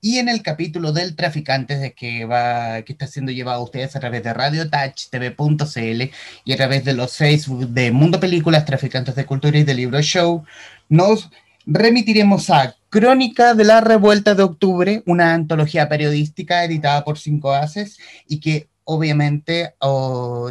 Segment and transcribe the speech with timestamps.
[0.00, 3.96] y en el capítulo del Traficantes de que, va, que está siendo llevado a ustedes
[3.96, 6.10] a través de Radio Touch, TV.cl
[6.44, 10.00] y a través de los Facebook de Mundo Películas, Traficantes de Cultura y de Libro
[10.00, 10.44] Show,
[10.88, 11.30] nos
[11.66, 17.98] remitiremos a Crónica de la Revuelta de Octubre, una antología periodística editada por Cinco Haces
[18.26, 19.74] y que obviamente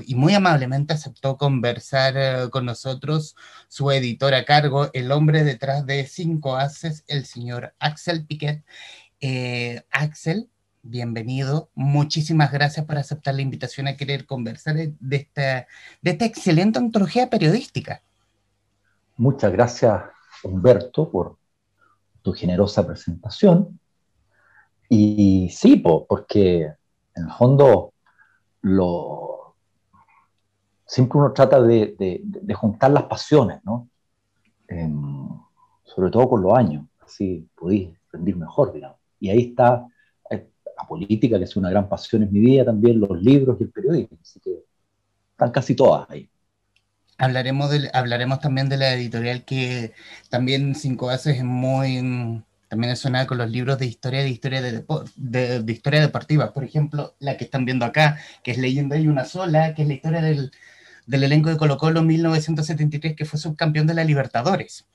[0.05, 3.35] y muy amablemente aceptó conversar eh, con nosotros
[3.67, 8.63] su editor a cargo, el hombre detrás de Cinco Haces, el señor Axel Piquet.
[9.19, 10.49] Eh, Axel,
[10.83, 11.69] bienvenido.
[11.73, 15.67] Muchísimas gracias por aceptar la invitación a querer conversar de esta,
[16.01, 18.03] de esta excelente antología periodística.
[19.15, 20.03] Muchas gracias,
[20.43, 21.37] Humberto, por
[22.21, 23.79] tu generosa presentación.
[24.87, 26.61] Y sí, porque
[27.15, 27.93] en el fondo
[28.61, 29.55] lo,
[30.85, 32.21] siempre uno trata de,
[32.55, 33.89] juntar las pasiones, ¿no?
[35.83, 38.96] sobre todo con los años, así podéis rendir mejor, digamos.
[39.19, 39.85] Y ahí está
[40.29, 43.63] eh, la política, que es una gran pasión en mi vida, también los libros y
[43.63, 44.63] el periodismo, así que
[45.31, 46.29] están casi todas ahí.
[47.19, 49.93] Hablaremos, de, hablaremos también de la editorial que
[50.29, 54.61] también Cinco Haces es muy, también es sonada con los libros de historia de historia
[54.61, 54.83] de,
[55.15, 56.53] de, historia deportiva.
[56.53, 59.87] Por ejemplo, la que están viendo acá, que es Leyenda y una sola, que es
[59.87, 60.51] la historia del,
[61.07, 64.85] del elenco de Colo Colo 1973, que fue subcampeón de la Libertadores.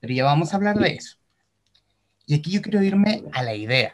[0.00, 1.16] Pero ya vamos a hablar de eso.
[2.26, 3.92] Y aquí yo quiero irme a la idea.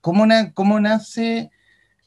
[0.00, 1.50] ¿Cómo, cómo nace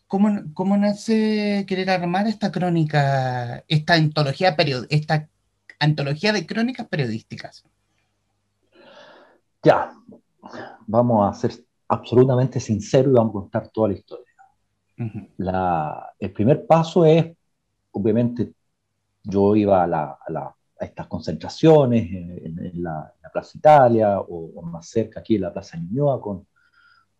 [0.07, 4.55] ¿Cómo, ¿Cómo, nace querer armar esta crónica, esta antología,
[4.89, 5.27] esta
[5.79, 7.65] antología de crónicas periodísticas?
[9.63, 9.91] Ya,
[10.85, 14.33] vamos a ser absolutamente sinceros y vamos a contar toda la historia.
[15.37, 17.35] la, el primer paso es,
[17.91, 18.51] obviamente,
[19.23, 20.55] yo iba a, la, a,
[20.85, 26.45] estas concentraciones en, la, Plaza Italia o, más cerca aquí en la Plaza Ñuñoa con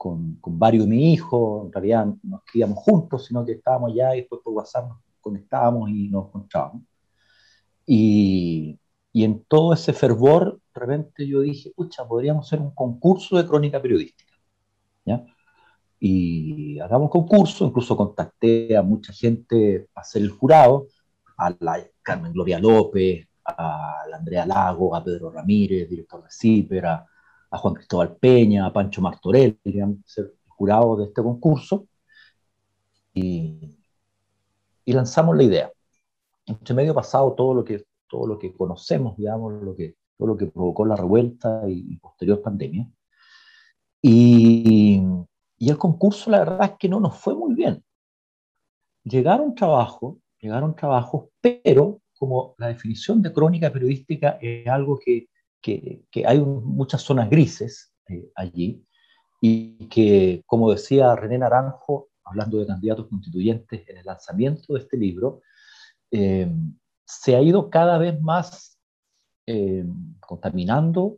[0.03, 4.20] con, varios de mis hijos, en realidad no escribíamos juntos, sino que estábamos allá y
[4.20, 6.83] después por WhatsApp nos conectábamos y nos encontrábamos.
[7.86, 8.77] Y,
[9.14, 13.48] y en todo ese fervor, de repente yo dije, pucha, podríamos hacer un concurso de
[13.48, 14.33] crónica periodística.
[15.05, 15.26] ¿ya?
[15.99, 20.87] Y hagamos un concurso, incluso contacté a mucha gente a ser el jurado,
[21.37, 27.08] a la Carmen Gloria López, a Andrea Lago, a Pedro Ramírez, director de CIPER, a,
[27.54, 31.87] a Juan Cristóbal Peña, a Pancho Martorell, digamos, ser jurado de este concurso,
[33.14, 33.77] y,
[34.87, 35.71] lanzamos la idea.
[36.45, 40.37] Entre medio pasado todo lo que, todo lo que conocemos, digamos, lo que, todo lo
[40.37, 42.89] que provocó la revuelta y, posterior pandemia.
[44.02, 45.02] Y,
[45.58, 47.83] y, el concurso, la verdad es que no nos fue muy bien.
[49.04, 55.28] Llegaron trabajos, llegaron trabajos, pero como la definición de crónica periodística es algo que
[55.64, 58.86] que, hay muchas zonas grises eh, allí
[59.42, 64.98] y que, como decía René Naranjo, hablando de candidatos constituyentes en el lanzamiento de este
[64.98, 65.42] libro,
[66.11, 66.50] eh,
[67.06, 68.78] se ha ido cada vez más
[69.48, 69.86] eh,
[70.20, 71.17] contaminando,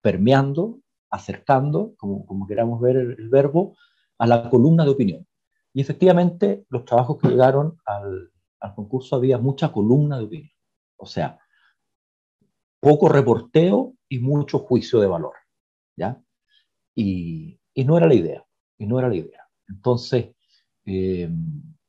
[0.00, 3.76] permeando, acercando, como, como queramos ver el, verbo,
[4.18, 5.26] a la columna de opinión.
[5.72, 8.29] Y efectivamente, los trabajos que llegaron al,
[8.60, 10.50] al concurso había mucha columna de opinión.
[10.96, 11.38] O sea,
[12.78, 15.34] poco reporteo y mucho juicio de valor,
[15.96, 16.20] ¿ya?
[16.94, 18.44] Y, y no era la idea,
[18.78, 19.46] y no era la idea.
[19.68, 20.34] Entonces,
[20.84, 21.30] eh,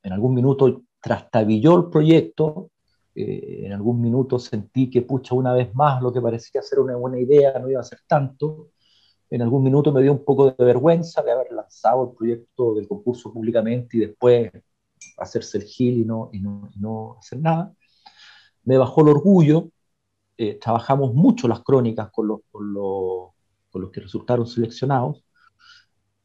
[0.02, 2.70] en algún minuto trastabilló el proyecto,
[3.14, 6.96] eh, en algún minuto sentí que, pucha, una vez más lo que parecía ser una
[6.96, 8.70] buena idea no iba a ser tanto,
[9.28, 12.86] en algún minuto me dio un poco de vergüenza de haber lanzado el proyecto del
[12.86, 14.50] concurso públicamente y después
[15.22, 17.72] hacerse el gil y no, y no, y no hacer nada.
[18.64, 19.70] Me bajó el orgullo,
[20.36, 23.30] eh, trabajamos mucho las crónicas con los, con, los,
[23.70, 25.24] con los, que resultaron seleccionados.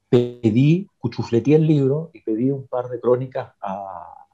[0.09, 4.25] Pedí, cuchufleté el libro y pedí un par de crónicas a,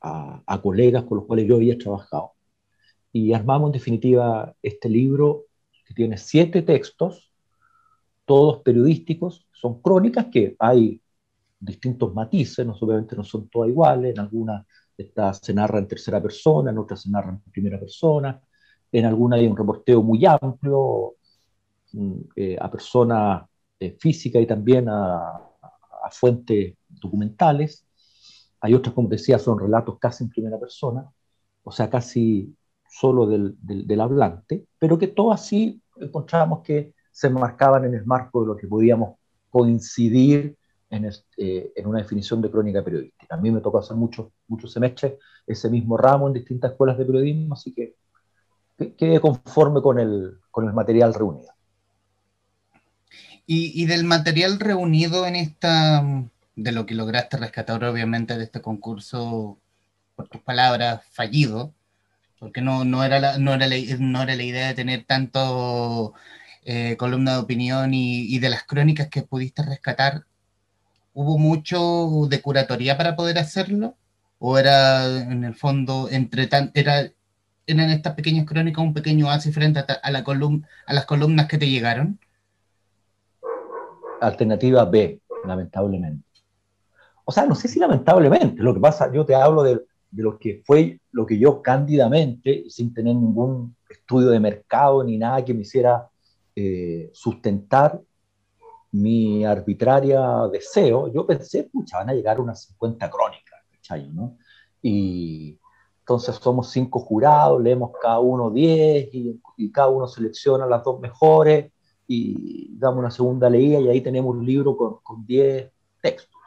[0.00, 2.32] a, a colegas con los cuales yo había trabajado.
[3.12, 5.44] Y armamos en definitiva este libro
[5.84, 7.32] que tiene siete textos,
[8.24, 11.02] todos periodísticos, son crónicas que hay
[11.60, 14.66] distintos matices, no, obviamente no son todas iguales, en algunas
[15.40, 18.40] se narra en tercera persona, en otras se narra en primera persona,
[18.92, 21.14] en alguna hay un reporteo muy amplio
[21.92, 23.44] mm, eh, a personas
[23.78, 25.46] eh, físicas y también a,
[26.12, 27.86] fuentes documentales.
[28.60, 31.08] Hay otras, como decía, son relatos casi en primera persona,
[31.62, 32.52] o sea, casi
[32.88, 38.40] solo del, del, hablante, pero que todo así encontramos que se marcaban en el marco
[38.40, 39.18] de lo que podíamos
[39.50, 40.56] coincidir
[40.90, 43.34] en, este, en, una definición de crónica periodística.
[43.34, 45.14] A mí me tocó hacer muchos muchos semestres
[45.46, 47.94] ese mismo ramo en distintas escuelas de periodismo, así que
[48.96, 51.52] quede conforme con el, con el material reunido.
[53.52, 56.04] Y, del material reunido en esta,
[56.54, 59.58] de lo que lograste rescatar obviamente de este concurso,
[60.14, 61.74] por tus palabras, fallido,
[62.38, 66.14] porque no, no, era, la, no, era, la, no era la idea de tener tanto
[66.64, 70.26] eh, columna de opinión y, de las crónicas que pudiste rescatar,
[71.12, 73.96] ¿hubo mucho de curatoría para poder hacerlo?
[74.38, 77.10] ¿O era en el fondo, entre tan, era,
[77.66, 81.58] eran estas pequeñas crónicas un pequeño oasis frente a, la columna, a las columnas que
[81.58, 82.18] te llegaron?
[84.20, 86.24] Alternativa B, lamentablemente.
[87.24, 89.80] O sea, no sé si lamentablemente, lo que pasa, yo te hablo de,
[90.12, 95.44] lo que fue lo que yo cándidamente, sin tener ningún estudio de mercado ni nada
[95.44, 96.08] que me hiciera
[96.56, 98.00] eh, sustentar
[98.92, 103.60] mi arbitraria deseo, yo pensé, pucha, van a llegar unas 50 crónicas,
[104.12, 104.38] ¿no?
[104.82, 105.58] Y
[106.00, 111.00] entonces somos cinco jurados, leemos cada uno 10 y, y, cada uno selecciona las dos
[111.00, 111.72] mejores
[112.06, 115.70] y damos una segunda leída y ahí tenemos un libro con 10
[116.02, 116.40] textos.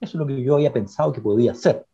[0.00, 1.86] Eso es lo que yo había pensado que podía hacer.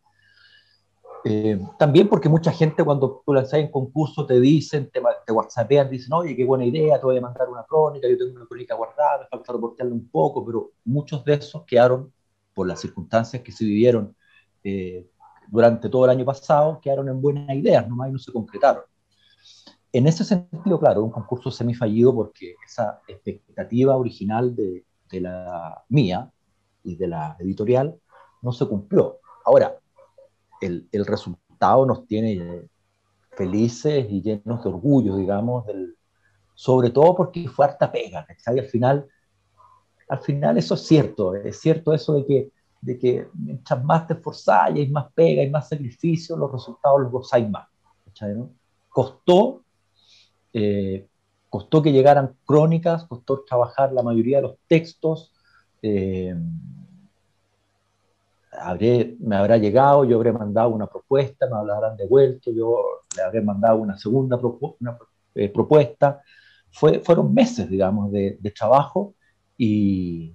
[1.25, 5.91] Eh, también porque mucha gente cuando tú lanzas en concurso te dicen, te, te whatsappean,
[5.91, 8.75] dicen, oye, qué buena idea, te voy a mandar una crónica, yo tengo una crónica
[8.75, 12.13] guardada, me falta reportearla un poco, pero muchos de esos quedaron,
[12.55, 14.17] por las circunstancias que se vivieron
[14.65, 15.07] eh,
[15.49, 18.83] durante todo el año pasado, quedaron en buenas ideas, nomás y no se concretaron.
[19.93, 26.31] En ese sentido, claro, un concurso semifallido porque esa expectativa original de, de la mía
[26.85, 27.99] y de la editorial
[28.43, 29.19] no se cumplió.
[29.45, 29.77] Ahora,
[30.61, 32.69] el, el, resultado nos tiene
[33.37, 35.97] felices y llenos de orgullo, digamos, del,
[36.61, 39.07] sobre todo porque fue harta pega, Al final,
[40.11, 42.51] al final eso es cierto, es cierto eso de que,
[42.83, 47.01] de que mientras más te esforzás y hay más pega y más sacrificio, los resultados
[47.01, 47.67] los gozáis más.
[48.37, 48.51] ¿no?
[48.91, 49.63] Costó,
[50.53, 51.09] eh,
[51.49, 55.33] costó que llegaran crónicas, costó trabajar la mayoría de los textos,
[55.81, 56.35] eh,
[59.21, 63.79] me habrá llegado, yo habré mandado una propuesta, me hablarán devuelto, yo le habré mandado
[63.79, 64.39] una segunda
[64.79, 64.99] una,
[65.35, 66.21] eh, propuesta.
[66.71, 69.15] Fue, fueron meses, digamos, de, trabajo
[69.57, 70.35] y,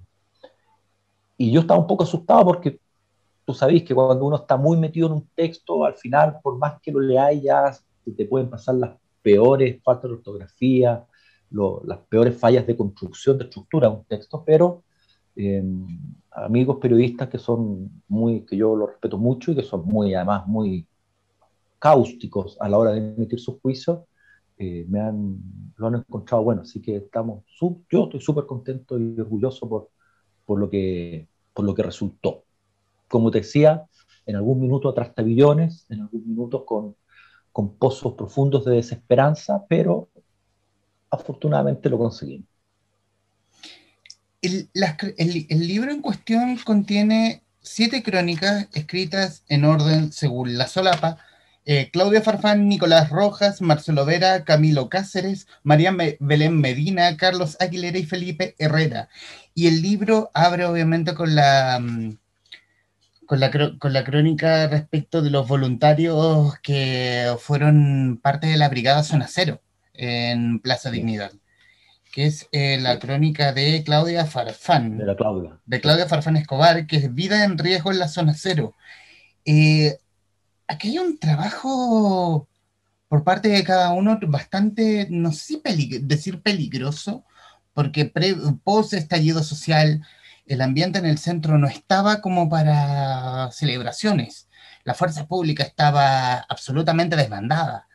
[1.38, 2.80] y yo estaba un poco asustado porque
[3.44, 6.80] tú sabes que cuando uno está muy metido en un texto, al final, por más
[6.80, 7.72] que lo leáis, ya
[8.16, 11.06] te pueden pasar las peores faltas de ortografía,
[11.50, 14.82] las peores fallas de construcción, de estructura de un texto, pero
[15.36, 15.62] eh,
[16.30, 20.46] amigos periodistas que son muy, que yo los respeto mucho y que son muy, además,
[20.46, 20.86] muy
[21.78, 24.00] cáusticos a la hora de emitir sus juicios,
[24.58, 25.38] eh, me han,
[25.76, 26.62] lo han encontrado bueno.
[26.62, 29.90] Así que estamos, yo estoy súper contento y orgulloso por,
[30.44, 32.44] por, lo que, por lo que resultó.
[33.08, 33.86] Como te decía,
[34.24, 36.96] en algún minuto atrás tabillones, en algún minuto con,
[37.52, 40.08] con pozos profundos de desesperanza, pero
[41.10, 42.55] afortunadamente lo conseguimos
[44.42, 51.18] el, libro en cuestión contiene siete crónicas escritas en orden según la solapa.
[51.64, 58.04] Eh, Claudia Farfán, Nicolás Rojas, Marcelo Vera, Camilo Cáceres, María Belén Medina, Carlos Aguilera y
[58.04, 59.08] Felipe Herrera.
[59.54, 62.18] Y el libro abre obviamente con la, mm,
[63.26, 69.02] con la, con la crónica respecto de los voluntarios que fueron parte de la Brigada
[69.02, 69.60] Zona Cero
[69.94, 71.32] en Plaza Dignidad
[72.16, 74.96] que es eh, la crónica de Claudia Farfán.
[74.96, 75.60] De la Claudia.
[75.66, 78.74] De Claudia Farfán Escobar, que es Vida en riesgo en la zona cero.
[79.44, 79.98] Eh,
[80.66, 82.48] aquí hay un trabajo
[83.08, 87.26] por parte de cada uno bastante, no sé si decir peligroso,
[87.74, 88.10] porque
[88.64, 90.02] post estallido social,
[90.46, 94.48] el ambiente en el centro no estaba como para celebraciones.
[94.84, 97.86] La fuerza pública estaba absolutamente desbandada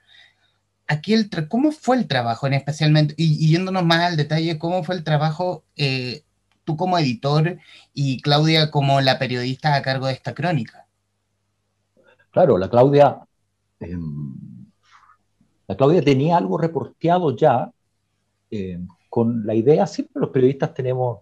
[0.91, 4.95] aquí el ¿cómo fue el trabajo en especialmente, y, yéndonos más al detalle, cómo fue
[4.95, 6.23] el trabajo eh,
[6.65, 7.57] tú como editor
[7.93, 10.85] y Claudia como la periodista a cargo de esta crónica?
[12.31, 13.19] Claro, la Claudia,
[13.79, 14.35] em,
[15.67, 17.71] la Claudia tenía algo reporteado ya
[18.49, 21.19] em, con la idea, siempre los periodistas tenemos,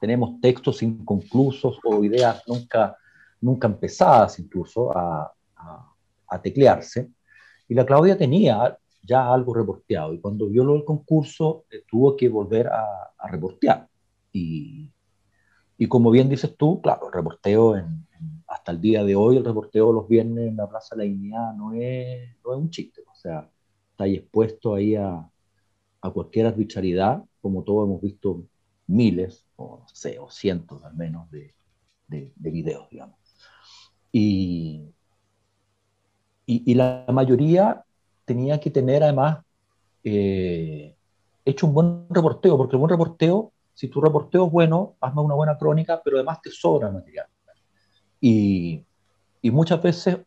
[0.00, 2.96] tenemos textos inconclusos o ideas nunca,
[3.40, 5.32] nunca empezadas incluso a,
[6.28, 7.10] a teclearse.
[7.68, 12.16] Y la Claudia tenía ya algo reporteado y cuando vio lo del concurso eh, tuvo
[12.16, 13.88] que volver a, reportear.
[14.32, 14.90] Y,
[15.78, 17.74] y, como bien dices tú, claro, el reporteo
[18.48, 21.54] hasta el día de hoy, el reporteo los viernes en la Plaza de la Dignidad
[21.54, 23.50] no es, no es un chiste, o sea,
[23.90, 25.28] está expuesto ahí a,
[26.00, 28.44] a cualquier arbitrariedad, como todos hemos visto
[28.86, 31.54] miles, o no sé, o cientos al menos de,
[32.08, 33.18] de, de videos, digamos.
[34.12, 34.93] Y,
[36.46, 37.84] y, la mayoría
[38.24, 39.44] tenía que tener además
[40.02, 40.94] eh,
[41.44, 45.34] hecho un buen reporteo, porque el buen reporteo si tu reporteo es bueno, hazme una
[45.34, 47.26] buena crónica, pero además te sobra material.
[48.20, 48.82] Y,
[49.42, 50.18] y muchas veces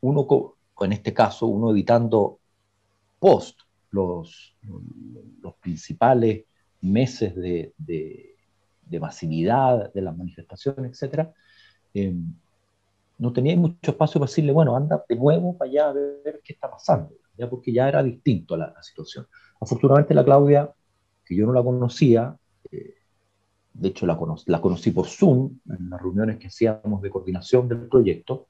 [0.00, 2.38] uno, en este caso, uno editando
[3.18, 3.58] post
[3.90, 4.56] los,
[5.42, 6.44] los principales
[6.80, 11.30] meses de, de, masividad de las manifestaciones, etc.,
[13.18, 16.52] no tenía mucho espacio para decirle, bueno, anda de nuevo para allá a ver qué
[16.52, 19.26] está pasando, ya porque ya era distinto la, la situación.
[19.60, 20.70] Afortunadamente la Claudia,
[21.24, 22.36] que yo no la conocía,
[22.70, 22.94] eh,
[23.72, 27.88] de hecho la, la, conocí por Zoom, en las reuniones que hacíamos de coordinación del
[27.88, 28.46] proyecto,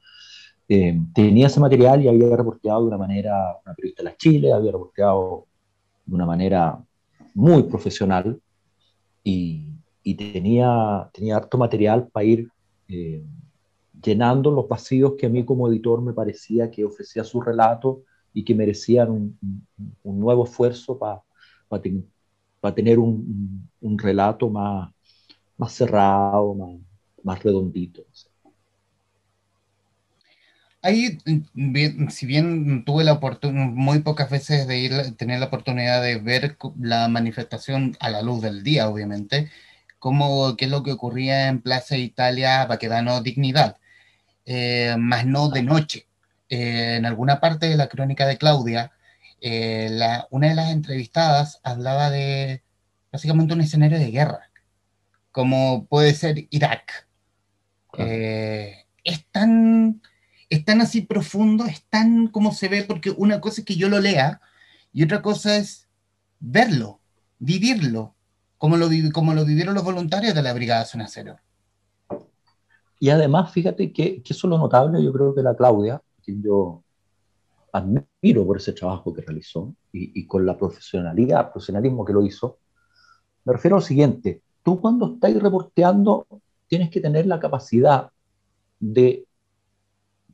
[0.67, 4.51] eh, tenía ese material y había reporteado de una manera, una periodista de la Chile,
[4.51, 5.45] había reporteado
[6.05, 6.83] de una manera
[7.35, 8.39] muy profesional
[9.23, 9.67] y,
[10.01, 12.49] y tenía, tenía harto material para ir
[12.87, 13.23] eh,
[14.05, 18.43] llenando los vacíos que a mí como editor me parecía que ofrecía su relato y
[18.43, 19.67] que merecían un,
[20.03, 21.21] un, nuevo esfuerzo para
[21.67, 21.81] pa
[22.59, 24.91] pa tener un, un, relato más,
[25.57, 26.75] más cerrado, más,
[27.23, 28.03] más redondito.
[30.81, 31.17] Ahí,
[31.53, 36.19] bien, si bien tuve la oportunidad, muy pocas veces de ir, tener la oportunidad de
[36.19, 39.49] ver la manifestación a la luz del día, obviamente,
[39.97, 43.77] como qué es lo que ocurría en Plaza Italia, Baquedano, Dignidad,
[44.45, 46.07] eh, más no de noche.
[46.49, 48.91] Eh, en alguna parte de la crónica de Claudia,
[49.41, 52.63] eh, la, una de las entrevistadas hablaba de
[53.11, 54.51] básicamente un escenario de guerra,
[55.31, 57.07] como puede ser Irak.
[57.97, 60.01] Eh, es, tan,
[60.49, 63.89] es tan así profundo, es tan como se ve, porque una cosa es que yo
[63.89, 64.41] lo lea
[64.91, 65.87] y otra cosa es
[66.39, 66.99] verlo,
[67.39, 68.15] vivirlo,
[68.57, 71.37] como lo, como lo vivieron los voluntarios de la Brigada Zona Cero.
[72.99, 76.39] Y además, fíjate que, que eso es lo notable, yo creo que la Claudia, que
[76.39, 76.83] yo
[77.71, 82.57] admiro por ese trabajo que realizó y, y, con la profesionalidad, profesionalismo que lo hizo,
[83.43, 86.25] me refiero al siguiente, tú cuando estás reporteando
[86.67, 88.11] tienes que tener la capacidad
[88.79, 89.25] de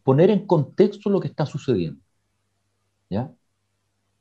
[0.03, 2.01] poner en contexto lo que está sucediendo.
[3.09, 3.31] ¿Ya?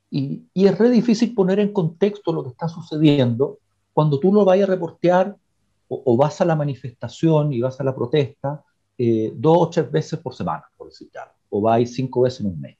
[0.09, 3.59] Y, y, es re difícil poner en contexto lo que está sucediendo
[3.93, 5.37] cuando tú lo vayas a reportear
[5.91, 8.63] o, o vas a la manifestación y vas a la protesta
[8.97, 12.47] eh, dos o tres veces por semana, por decir algo, o vais cinco veces en
[12.47, 12.77] un mes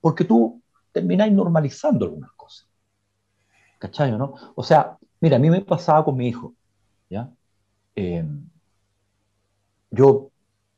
[0.00, 0.62] porque tú
[0.92, 2.68] termináis normalizando algunas cosas.
[3.78, 4.34] ¿Cachai, no?
[4.54, 6.54] O sea, mira, a mí me pasaba con mi hijo,
[7.08, 7.30] ¿ya?
[7.94, 8.24] Eh,
[9.90, 10.30] yo,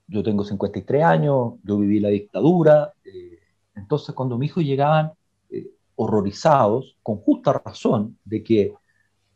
[0.06, 3.38] yo tengo 53 años, yo viví la dictadura, eh,
[3.74, 5.12] entonces cuando mis hijos llegaban
[5.50, 8.74] eh, horrorizados, con justa razón, de que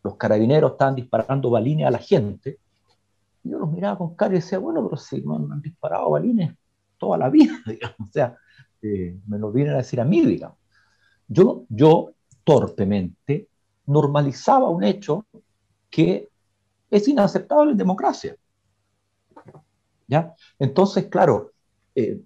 [0.04, 2.58] los carabineros estaban disparando balines a la gente,
[3.42, 6.54] yo los miraba con cara y decía, bueno, pero si no han disparado balines
[6.99, 8.37] toda la vida, digamos, o sea,
[8.82, 10.58] me lo vienen a decir a mí, digamos.
[11.26, 12.12] Yo, yo
[12.44, 13.49] torpemente
[13.87, 15.26] normalizaba un hecho
[15.88, 16.28] que
[16.90, 18.37] es inaceptable en democracia.
[20.06, 20.34] ¿Ya?
[20.58, 21.52] Entonces, claro,
[21.94, 22.20] eh,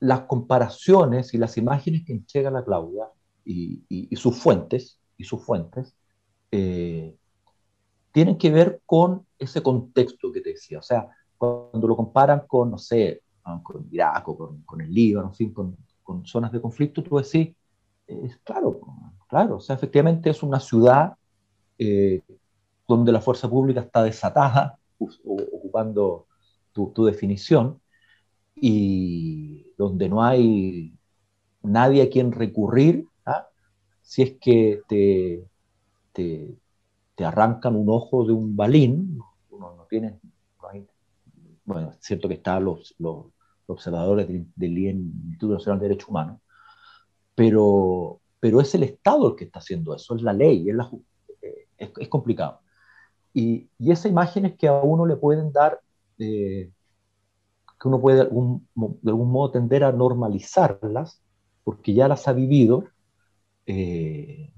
[0.00, 3.08] las comparaciones y las imágenes que entrega la Claudia
[3.44, 5.94] y, y, y sus fuentes, y sus fuentes
[6.50, 7.16] eh,
[8.12, 10.78] tienen que ver con ese contexto que te decía.
[10.78, 13.22] O sea, cuando lo comparan con, no sé,
[13.62, 17.16] con Irak o con, con el Líbano, en fin, con, con, zonas de conflicto, tú
[17.18, 17.54] decís,
[18.06, 18.80] es claro,
[19.28, 21.14] claro, o sea, efectivamente es una ciudad
[21.78, 22.22] eh,
[22.88, 26.26] donde la fuerza pública está desatada, ocupando
[26.72, 27.80] tu, tu, definición,
[28.54, 30.94] y donde no hay
[31.62, 33.46] nadie a quien recurrir, ¿ah?
[34.02, 35.44] si es que te,
[36.16, 36.58] te,
[37.14, 39.18] te, arrancan un ojo de un balín,
[39.50, 40.18] uno no tiene,
[40.62, 40.86] no hay,
[41.64, 43.26] bueno, es cierto que están los, los,
[43.68, 46.40] observadores del, del Instituto Nacional de Derechos Humanos,
[47.34, 50.88] pero, pero es el Estado el que está haciendo eso, es la ley, es, la,
[51.42, 52.60] eh, es, es complicado.
[53.34, 55.80] Y, y esas imágenes que a uno le pueden dar,
[56.18, 56.70] eh,
[57.78, 61.20] que uno puede de algún, de algún, modo tender a normalizarlas,
[61.64, 62.84] porque ya las ha vivido,
[63.66, 64.52] eh,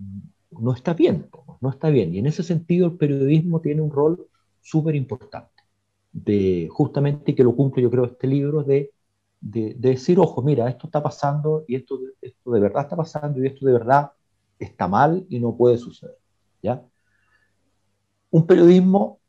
[0.50, 1.28] no está bien,
[1.60, 2.14] no está bien.
[2.14, 4.26] Y en ese sentido el periodismo tiene un rol
[4.60, 5.62] súper importante,
[6.12, 8.92] de justamente que lo cumple yo creo este libro, de
[9.40, 13.42] de, de, decir, ojo, mira, esto está pasando y esto, esto de verdad está pasando
[13.42, 14.12] y esto de verdad
[14.58, 16.16] está mal y no puede suceder.
[16.62, 16.82] ¿ya?
[18.30, 19.20] Un periodismo,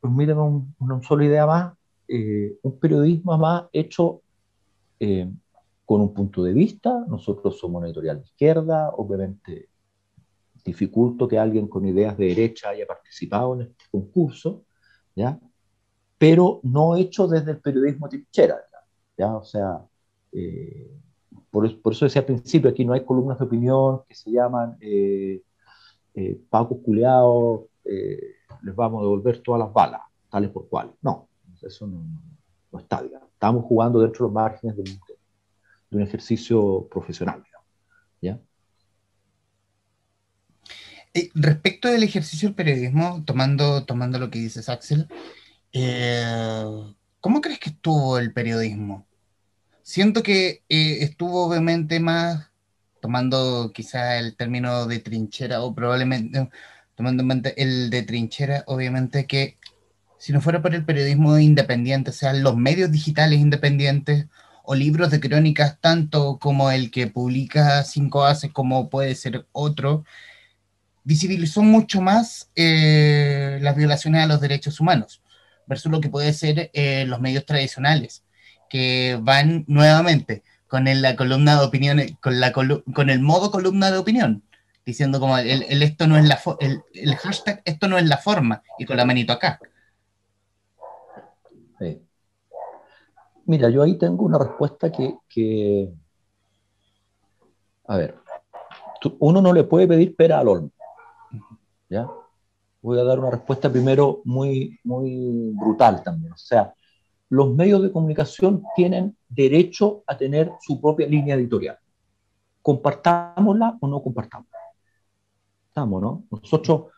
[0.00, 1.74] permíteme un, una sola idea más,
[2.08, 4.22] eh, un periodismo más hecho
[4.98, 5.30] eh,
[5.84, 9.68] con un punto de vista, nosotros somos una editorial de izquierda, obviamente
[10.64, 14.64] dificulto que alguien con ideas de derecha haya participado en este concurso,
[15.14, 15.38] ¿ya?
[16.18, 18.56] pero no hecho desde el periodismo trinchera,
[19.18, 19.34] ¿ya?
[19.36, 19.84] O sea,
[20.30, 20.88] eh,
[21.50, 24.76] por, por, eso decía al principio, aquí no hay columnas de opinión que se llaman
[24.80, 25.42] eh,
[26.14, 30.94] eh, Paco Culeado eh, les vamos a devolver todas las balas, tales por cuales.
[31.02, 31.28] No,
[31.62, 33.28] eso no, está, digamos.
[33.32, 34.82] Estamos jugando dentro de los márgenes de
[35.90, 37.44] un, ejercicio profesional,
[38.20, 38.40] ¿ya?
[41.14, 45.08] Eh, respecto del ejercicio del periodismo, tomando, tomando lo que dices, Axel,
[45.72, 46.64] eh,
[47.20, 49.06] ¿cómo crees que estuvo el periodismo?
[49.82, 52.48] Siento que estuvo obviamente más,
[53.00, 56.48] tomando quizá el término de trinchera o probablemente
[56.94, 59.58] tomando en el de trinchera, obviamente que
[60.18, 64.26] si no fuera por el periodismo independiente, o sea, los medios digitales independientes
[64.62, 70.04] o libros de crónicas, tanto como el que publica Cinco Haces como puede ser otro,
[71.04, 75.22] visibilizó mucho más eh, las violaciones a los derechos humanos
[75.66, 78.24] versus lo que puede ser eh, los medios tradicionales,
[78.68, 84.42] que van nuevamente con la columna de opinión, con, el modo columna de opinión
[84.86, 88.84] diciendo como el, esto no es la el, hashtag esto no es la forma y
[88.84, 89.60] con la manito acá.
[93.44, 95.92] Mira, yo ahí tengo una respuesta que,
[97.86, 98.16] a ver,
[99.18, 100.70] uno no le puede pedir pera al olmo.
[101.92, 102.08] ¿Ya?
[102.80, 106.32] Voy a dar una respuesta primero muy, muy brutal también.
[106.32, 106.74] O sea,
[107.28, 111.78] los medios de comunicación tienen derecho a tener su propia línea editorial.
[112.62, 114.62] Compartámosla o no compartámosla
[115.72, 116.24] estamos, ¿no?
[116.30, 116.92] Nosotros,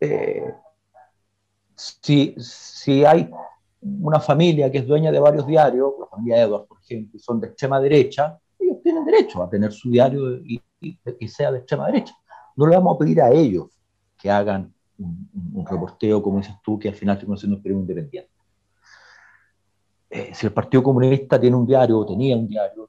[0.00, 0.54] eh,
[1.74, 3.30] si, si hay
[3.82, 7.38] una familia que es dueña de varios diarios, la familia Edwards, por ejemplo, y son
[7.38, 11.86] de extrema derecha, ellos tienen derecho a tener su diario y, y, sea de extrema
[11.86, 12.14] derecha.
[12.56, 13.66] No le vamos a pedir a ellos
[14.24, 18.30] que hagan un, reporteo, como dices tú, que al final termina siendo un periódico independiente.
[20.08, 22.88] Eh, si el Partido Comunista tiene un diario, o tenía un diario,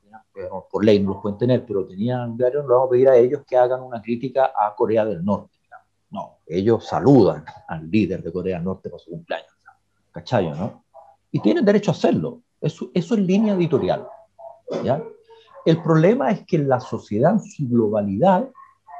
[0.71, 3.41] por ley no los pueden tener, pero tenían diario, no vamos a pedir a ellos
[3.45, 5.59] que hagan una crítica a Corea del Norte.
[6.09, 9.51] No, ellos saludan al líder de Corea del Norte por su cumpleaños.
[10.13, 10.85] ¿Cachayo, no?
[11.31, 12.43] Y tienen derecho a hacerlo.
[12.61, 14.07] Eso, eso es línea editorial.
[14.85, 15.03] ¿ya?
[15.65, 18.49] El problema es que en la sociedad en su globalidad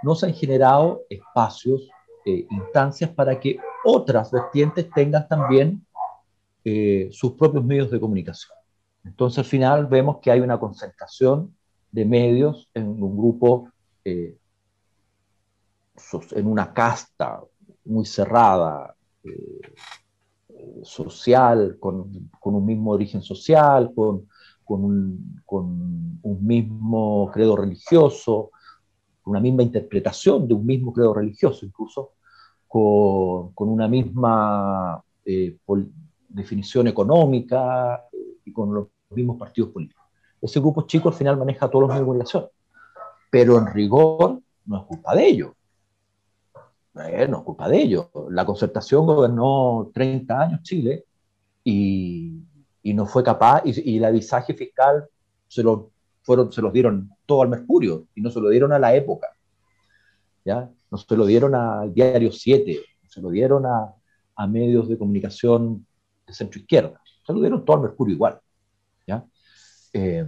[0.04, 1.90] no se han generado espacios,
[2.26, 5.86] eh, instancias para que otras vertientes tengan también
[6.64, 8.58] eh, sus propios medios de comunicación.
[9.04, 11.56] Entonces al final vemos que hay una concentración
[11.92, 13.70] de medios en un grupo,
[14.04, 14.36] eh,
[16.32, 17.42] en una casta
[17.86, 24.28] muy cerrada, eh, social, con, un mismo origen social, con,
[24.68, 25.42] un,
[26.42, 28.52] mismo credo religioso,
[29.26, 32.14] una misma interpretación de un mismo credo religioso incluso,
[32.68, 35.58] con, una misma eh,
[36.30, 38.04] definición económica
[38.44, 40.04] y con los mismos partidos políticos.
[40.42, 42.46] Ese grupo chico al final maneja todos los medios de comunicación,
[43.32, 45.52] pero en rigor no es culpa de ellos.
[46.96, 48.08] Eh, no es culpa de ellos.
[48.30, 51.06] La concertación gobernó 30 años Chile
[51.64, 52.42] y,
[52.84, 55.06] y no fue capaz, y, el avisaje fiscal
[55.48, 55.92] se lo,
[56.26, 59.28] fueron, se los dieron todo al Mercurio y no se lo dieron a la época.
[60.44, 60.70] ¿ya?
[60.92, 63.94] No se lo dieron al Diario 7, se lo dieron a,
[64.36, 65.86] a medios de comunicación
[66.28, 67.00] de centro izquierda.
[67.26, 68.40] Se lo dieron todo al Mercurio igual.
[69.98, 70.28] Eh,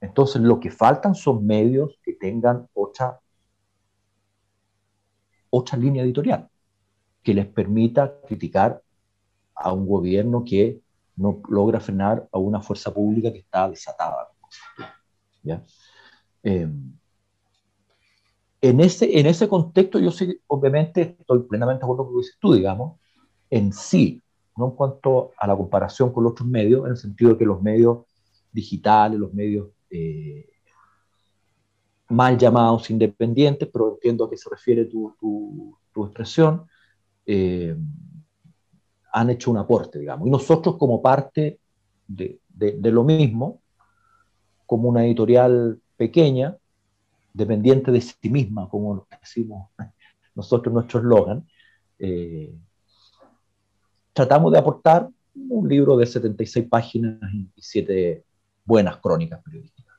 [0.00, 3.20] entonces, lo que faltan son medios que tengan otra,
[5.50, 6.48] otra línea editorial,
[7.20, 8.80] que les permita criticar
[9.56, 10.80] a un gobierno que
[11.16, 14.28] no logra frenar a una fuerza pública que está desatada.
[16.42, 16.68] Eh,
[18.60, 22.26] en, ese, en ese contexto, yo sí, obviamente, estoy plenamente de acuerdo con lo que
[22.26, 23.00] dices tú, digamos,
[23.50, 24.22] en sí,
[24.56, 27.44] no en cuanto a la comparación con los otros medios, en el sentido de que
[27.44, 28.06] los medios
[28.52, 30.46] digitales, los medios eh,
[32.10, 35.14] mal llamados independientes, pero entiendo a qué se refiere tu,
[35.92, 36.66] tu, expresión,
[37.26, 37.76] eh,
[39.12, 40.26] han hecho un aporte, digamos.
[40.26, 41.60] Y nosotros como parte
[42.06, 43.61] de, de, lo mismo,
[44.72, 46.56] como una editorial pequeña,
[47.34, 49.68] dependiente de sí misma, como decimos
[50.34, 51.46] nosotros nuestro eslogan,
[51.98, 52.54] eh,
[54.14, 58.24] tratamos de aportar un libro de 76 páginas y 7
[58.64, 59.94] buenas crónicas periodísticas.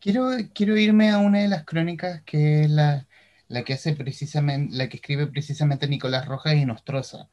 [0.00, 3.06] Quiero, quiero irme a una de las crónicas que es la,
[3.48, 7.28] la que hace precisamente, la que escribe precisamente Nicolás Rojas y Nostroza,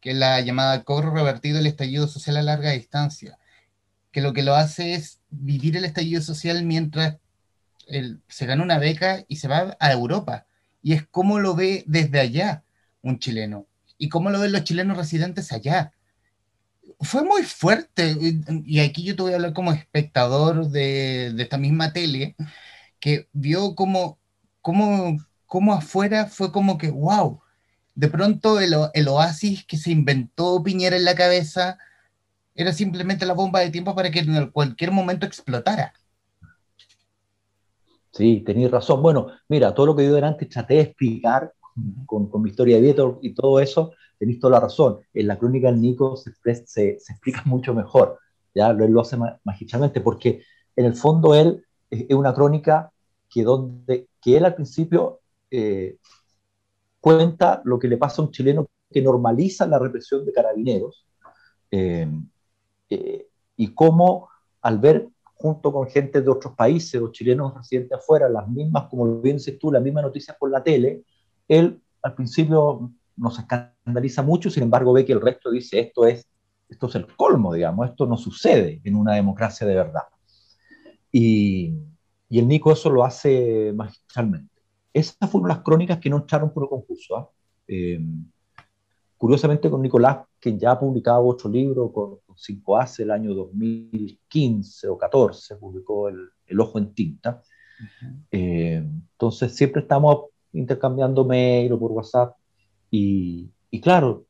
[0.00, 3.36] que es la llamada Cobro Revertido el Estallido Social a Larga Distancia,
[4.12, 7.18] que lo que lo hace es vivir el estallido social mientras
[8.28, 10.46] se gana una beca y se va a Europa.
[10.82, 12.64] Y es cómo lo ve desde allá
[13.02, 13.66] un chileno.
[13.98, 15.92] Y cómo lo ven los chilenos residentes allá.
[17.00, 18.16] Fue muy fuerte,
[18.64, 22.36] y aquí yo te voy a hablar como espectador de, esta misma tele,
[22.98, 24.18] que vio cómo,
[24.60, 27.40] cómo, cómo afuera fue como que, wow,
[27.94, 31.78] de pronto el, el oasis que se inventó Piñera en la cabeza
[32.54, 35.92] era simplemente la bomba de tiempo para que en cualquier momento explotara.
[38.12, 39.02] Sí, tenéis razón.
[39.02, 41.52] Bueno, mira, todo lo que yo delante traté de explicar
[42.06, 44.98] con, con, mi historia de vida y todo eso, tenéis toda la razón.
[45.14, 48.18] En la crónica del Nico se, se, se explica mucho mejor,
[48.54, 50.42] ya él lo hace magistralmente, porque
[50.76, 52.92] en el fondo él es una crónica
[53.28, 55.96] que, donde, que él al principio eh,
[57.00, 61.06] cuenta lo que le pasa a un chileno que normaliza la represión de carabineros
[61.70, 62.08] eh,
[62.90, 64.28] eh, y cómo
[64.62, 69.20] al ver junto con gente de otros países o chilenos residentes afuera, las mismas, como
[69.20, 71.02] bien dices tú, las mismas noticias por la tele,
[71.48, 76.28] él al principio nos escandaliza mucho, sin embargo ve que el resto dice esto es,
[76.68, 80.02] esto es el colmo, digamos, esto no sucede en una democracia de verdad.
[81.10, 81.74] Y,
[82.28, 84.62] y el Nico eso lo hace magistralmente.
[84.92, 87.16] Esas fueron las crónicas que no entraron por el concurso.
[87.16, 87.30] ¿ah?
[87.66, 88.00] Eh,
[89.20, 94.88] curiosamente con Nicolás, que ya ha publicado otro libro con, con 5A, el año 2015
[94.88, 97.42] o 14, publicó El, el Ojo en Tinta.
[98.30, 102.34] eh, entonces siempre estamos intercambiando mail o por WhatsApp.
[102.90, 104.24] Y, y claro,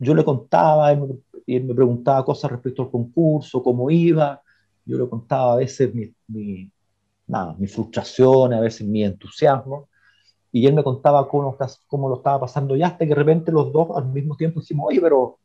[0.00, 4.42] yo le contaba, él me, él me, preguntaba cosas respecto al concurso, cómo iba.
[4.84, 6.68] Yo le contaba a veces mi, mi,
[7.28, 9.88] nada, mi frustración, a veces mi entusiasmo,
[10.58, 13.72] y él me contaba cómo, cómo lo estaba pasando ya, hasta que de repente los
[13.72, 15.38] dos al mismo tiempo dijimos, oye, pero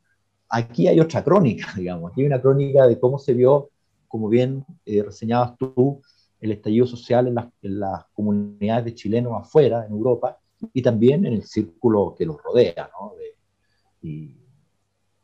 [0.48, 3.70] aquí hay otra crónica, digamos, aquí hay una crónica de cómo se vio,
[4.08, 6.00] como bien eh, reseñabas tú,
[6.40, 10.38] el estallido social en las, en las, comunidades de chilenos afuera, en Europa,
[10.72, 13.14] y también en el círculo que los rodea, ¿no?
[13.16, 14.36] De, y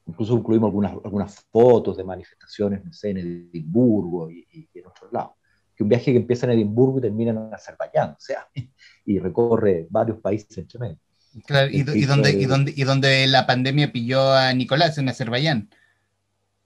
[0.07, 5.12] incluso incluimos algunas, algunas fotos de manifestaciones, no sé, en Edimburgo y, y, en otros
[5.12, 5.39] lados
[5.81, 8.47] que un viaje que empieza en Edimburgo y termina en Azerbaiyán, o sea,
[9.07, 10.99] y recorre varios países entre medio.
[11.47, 15.71] Claro, y, y, donde, y, donde, y donde la pandemia pilló a Nicolás en Azerbaiyán.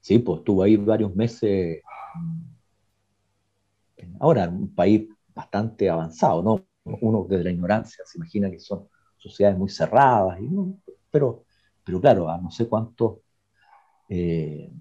[0.00, 1.80] Sí, pues estuvo ahí varios meses.
[4.18, 6.66] Ahora, un país bastante avanzado, ¿no?
[7.00, 10.48] Uno desde la ignorancia se imagina que son sociedades muy cerradas, y,
[11.08, 11.44] pero,
[11.84, 13.20] pero claro, a no sé cuánto.
[14.08, 14.72] Eh,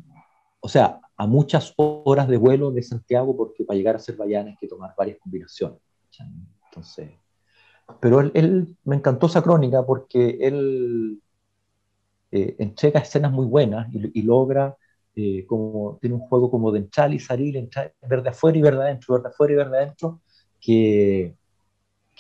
[0.60, 4.58] o sea, a muchas horas de vuelo de Santiago, porque para llegar a Azerbaiyán hay
[4.58, 5.80] que tomar varias combinaciones.
[6.66, 7.12] Entonces,
[8.00, 11.22] pero él, me encantó esa crónica porque él
[12.32, 14.76] eh, entrega escenas muy buenas y, y logra,
[15.16, 18.62] eh, como tiene un juego como de entrar y salir, entrar, ver de afuera y
[18.62, 20.22] ver de adentro, ver de afuera y ver de adentro,
[20.60, 21.36] que,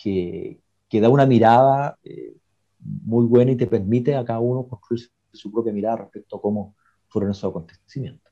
[0.02, 2.36] que, que da una mirada eh,
[2.80, 6.76] muy buena y te permite a cada uno construir su propia mirada respecto a cómo
[7.10, 8.23] fueron esos acontecimientos.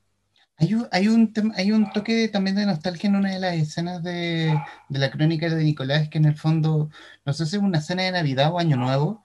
[0.62, 4.04] Hay un, hay, un, hay un toque también de nostalgia en una de las escenas
[4.04, 4.56] de,
[4.90, 6.92] de, la crónica de Nicolás, que en el fondo,
[7.26, 9.24] no sé si es una escena de Navidad o Año Nuevo,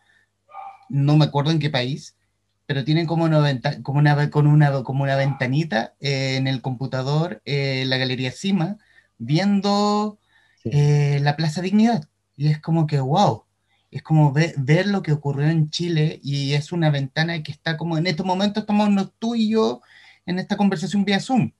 [0.88, 2.16] no me acuerdo en qué país,
[2.64, 6.62] pero tienen como una, venta, como una, con una, como una ventanita eh, en el
[6.62, 8.78] computador, eh, la galería Cima,
[9.18, 10.18] viendo
[10.64, 12.08] eh, la Plaza Dignidad.
[12.34, 13.44] Y es como que, wow,
[13.90, 17.76] es como ver, ver, lo que ocurrió en Chile y es una ventana que está
[17.76, 19.82] como en estos momentos estamos tú y yo
[20.26, 21.50] en esta conversación vía Zoom.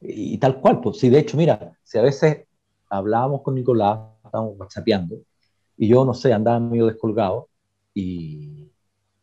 [0.00, 2.46] Y, tal cual, pues sí, de hecho, mira, si a veces
[2.88, 5.16] hablábamos con Nicolás, estábamos whatsappeando,
[5.76, 7.48] y yo, no sé, andaba medio descolgado,
[7.92, 8.56] y,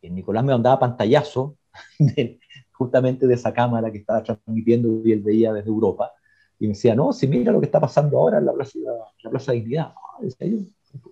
[0.04, 1.58] Nicolás me mandaba pantallazo
[2.72, 6.12] justamente de esa cámara que estaba transmitiendo y él veía desde Europa,
[6.60, 8.80] y me decía, no, si mira lo que está pasando ahora en la Plaza,
[9.24, 9.94] la plaza de Dignidad.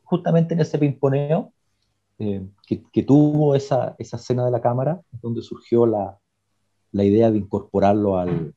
[0.04, 1.52] Justamente en ese pimponeo
[2.18, 6.18] eh, que, que, tuvo esa, esa escena de la cámara, donde surgió la,
[6.96, 8.54] la idea de incorporarlo al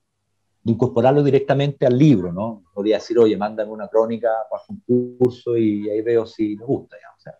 [0.62, 2.62] de incorporarlo directamente al libro, ¿no?
[2.72, 6.96] Podía decir, oye, mándame una crónica para un curso y ahí veo si me gusta,
[6.96, 7.08] ya.
[7.16, 7.34] O sea,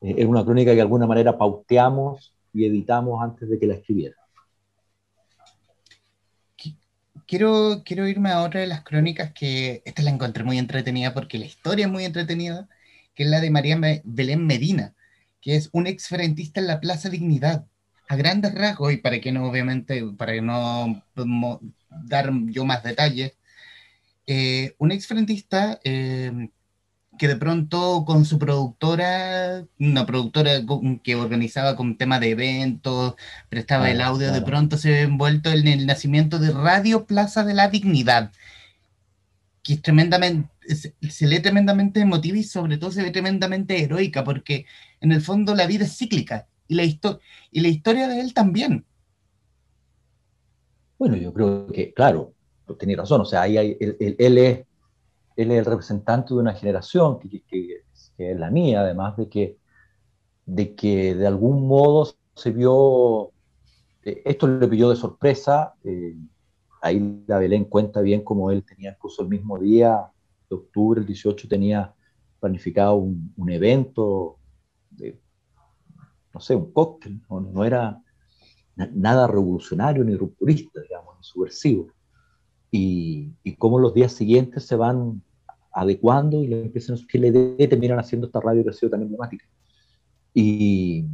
[0.00, 4.16] es una crónica que de alguna manera pauteamos y editamos antes de que la escribiera.
[7.26, 11.38] Quiero, quiero irme a otra de las crónicas que esta la encontré muy entretenida porque
[11.38, 12.68] la historia es muy entretenida,
[13.14, 14.94] que es la de María Belén Medina,
[15.40, 17.66] que es un exferentista en la Plaza Dignidad
[18.08, 21.02] a grandes rasgos, y para que no, obviamente, para no
[21.90, 23.34] dar yo más detalles,
[24.26, 26.50] eh, un exfrentista eh,
[27.18, 30.52] que de pronto con su productora, una productora
[31.02, 33.14] que organizaba con tema de eventos,
[33.48, 34.34] prestaba ah, el audio, claro.
[34.40, 38.32] de pronto se ve envuelto en el nacimiento de Radio Plaza de la Dignidad,
[39.62, 40.50] que es tremendamente,
[41.10, 44.66] se lee tremendamente emotiva y sobre todo se ve tremendamente heroica, porque
[45.00, 48.84] en el fondo la vida es cíclica y la, y la historia de él también.
[50.98, 52.34] Bueno, yo creo que, claro,
[52.78, 54.66] tenía razón, o sea, ahí hay, él, él, es,
[55.36, 57.82] él es el representante de una generación que, que,
[58.18, 59.58] es la mía, además de que,
[60.44, 63.30] de que de algún modo se vio,
[64.04, 66.16] eh, esto le pilló de sorpresa, eh,
[66.82, 70.10] ahí la Belén cuenta bien como él tenía incluso el mismo día
[70.50, 71.94] de octubre, el 18, tenía
[72.40, 74.38] planificado un, un evento,
[76.32, 78.00] no sé, un cóctel, no, era
[78.76, 81.88] nada revolucionario ni rupturista, digamos, ni subversivo.
[82.70, 85.22] Y, y cómo los días siguientes se van
[85.72, 89.02] adecuando y le empiezan a que le terminan haciendo esta radio que ha sido tan
[89.02, 89.46] emblemática.
[90.34, 91.06] Y,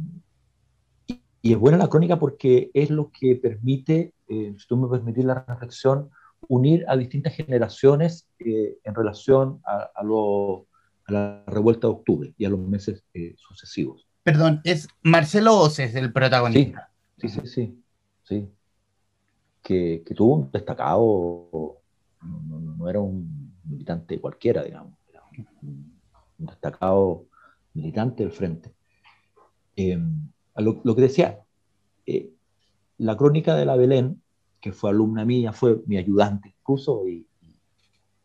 [1.41, 5.25] y es buena la crónica porque es lo que permite, eh, si tú me permitís
[5.25, 6.09] la reflexión,
[6.47, 10.67] unir a distintas generaciones eh, en relación a, a, lo,
[11.05, 14.07] a, la revuelta de octubre y a los meses eh, sucesivos.
[14.25, 16.89] Perdón, es Marcelo Oces el protagonista.
[17.19, 17.83] Sí, sí, sí,
[18.23, 18.49] sí.
[19.61, 21.77] Que, tuvo un destacado,
[22.23, 25.21] no, era un militante cualquiera, digamos, era
[25.61, 25.93] un,
[26.39, 27.25] destacado
[27.75, 28.73] militante del frente.
[29.75, 30.01] Eh,
[30.55, 31.41] lo, que decía,
[32.07, 32.31] eh,
[32.97, 34.23] la crónica de la Belén,
[34.59, 37.27] que fue alumna mía, fue mi ayudante incluso, y,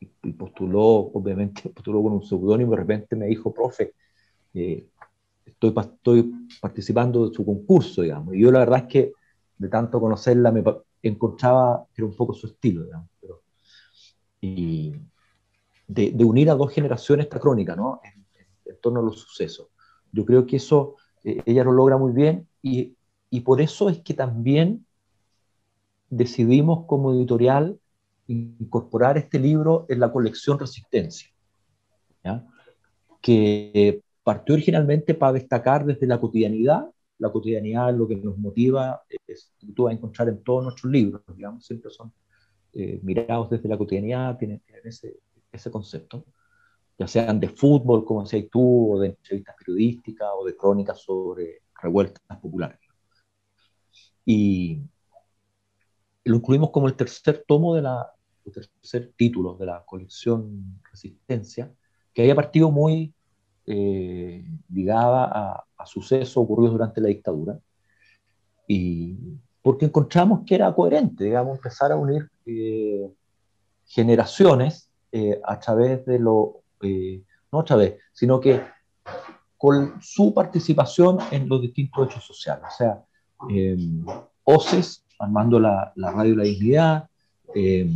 [0.00, 3.92] y, postuló, obviamente, postuló con un seudónimo, de repente me dijo, profe,
[4.54, 4.86] eh,
[5.60, 9.12] estoy, estoy participando de su concurso, digamos, y yo la verdad es que
[9.58, 10.64] de tanto conocerla me
[11.02, 13.42] encontraba era un poco su estilo, digamos, pero,
[14.40, 14.94] y
[15.86, 18.00] de, de, unir a dos generaciones esta crónica, ¿no?
[18.02, 19.68] En, en, en torno a los sucesos.
[20.12, 22.96] Yo creo que eso eh, ella lo logra muy bien y,
[23.28, 24.86] y por eso es que también
[26.08, 27.78] decidimos como editorial
[28.26, 31.30] incorporar este libro en la colección Resistencia,
[32.24, 32.46] ¿ya?
[33.20, 39.52] que partió originalmente para destacar desde la cotidianidad, la cotidianidad lo que nos motiva, es,
[39.74, 42.12] tú vas a encontrar en todos nuestros libros, digamos, siempre son
[42.72, 45.18] eh, mirados desde la cotidianidad, tienen, tienen ese,
[45.52, 46.24] ese, concepto,
[46.98, 51.62] ya sean de fútbol, como decías tú, o de entrevistas periodísticas, o de crónicas sobre
[51.80, 52.78] revueltas populares.
[54.24, 54.82] Y
[56.24, 58.06] lo incluimos como el tercer tomo de la,
[58.44, 61.72] el tercer título de la colección Resistencia,
[62.12, 63.14] que había partido muy
[63.66, 67.58] eh, ligada a, sucesos ocurridos durante la dictadura.
[68.68, 69.16] Y
[69.62, 73.10] porque encontramos que era coherente, digamos, empezar a unir eh,
[73.86, 78.62] generaciones eh, a través de lo, eh, no a través, sino que
[79.56, 82.64] con su participación en los distintos hechos sociales.
[82.68, 83.04] O sea,
[83.50, 83.76] eh,
[84.44, 87.08] OCES, armando la, la radio La Dignidad,
[87.54, 87.90] eh,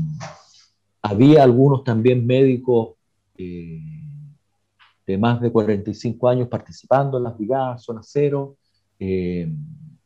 [1.02, 2.96] había algunos también médicos
[5.06, 8.56] de más de 45 años participando en las brigadas, zona cero.
[8.98, 9.52] Eh,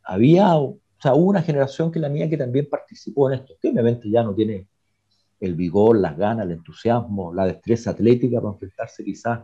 [0.03, 4.09] había, o sea, una generación que la mía que también participó en esto, que obviamente
[4.09, 4.67] ya no tiene
[5.39, 9.41] el vigor, las ganas, el entusiasmo, la destreza atlética para enfrentarse quizás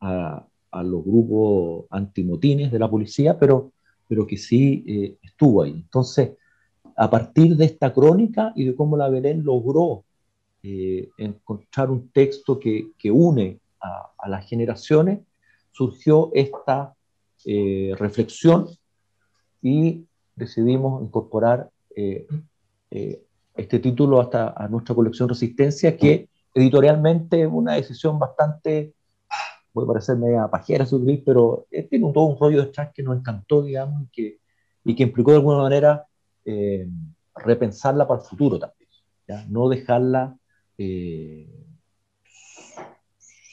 [0.00, 3.72] a, a los grupos antimotines de la policía, pero
[4.08, 5.72] pero que sí eh, estuvo ahí.
[5.72, 6.30] Entonces,
[6.96, 10.04] a partir de esta crónica y de cómo la Belén logró
[10.62, 15.20] eh, encontrar un texto que, que une a, las generaciones,
[15.70, 16.94] surgió esta
[17.44, 18.68] eh, reflexión
[19.62, 22.26] y decidimos incorporar eh,
[22.90, 23.22] eh,
[23.54, 28.94] este título hasta a nuestra colección Resistencia, que editorialmente es una decisión bastante
[29.72, 30.86] puede parecer media pajera
[31.24, 34.38] pero tiene un, todo un rollo detrás que nos encantó, digamos, y que,
[34.84, 36.06] y que implicó de alguna manera
[37.36, 38.90] repensarla para el futuro también,
[39.28, 39.44] ¿ya?
[39.48, 40.36] no dejarla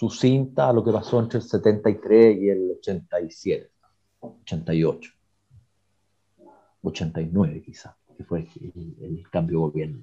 [0.10, 3.72] sucinta a lo que pasó entre el 73 y el 87,
[4.20, 5.12] 88,
[6.82, 10.00] 89 quizá, que fue el, el cambio de gobierno.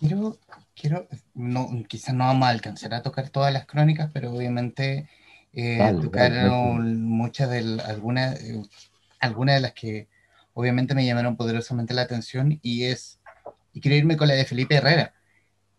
[0.00, 0.38] Quiero,
[0.74, 5.08] quiero, no, quizás no vamos a alcanzar a tocar todas las crónicas, pero obviamente
[5.52, 8.62] eh, vale, tocaron vale, muchas de algunas, eh,
[9.20, 10.08] algunas de las que
[10.54, 13.20] obviamente me llamaron poderosamente la atención y es,
[13.72, 15.14] y quiero irme con la de Felipe Herrera.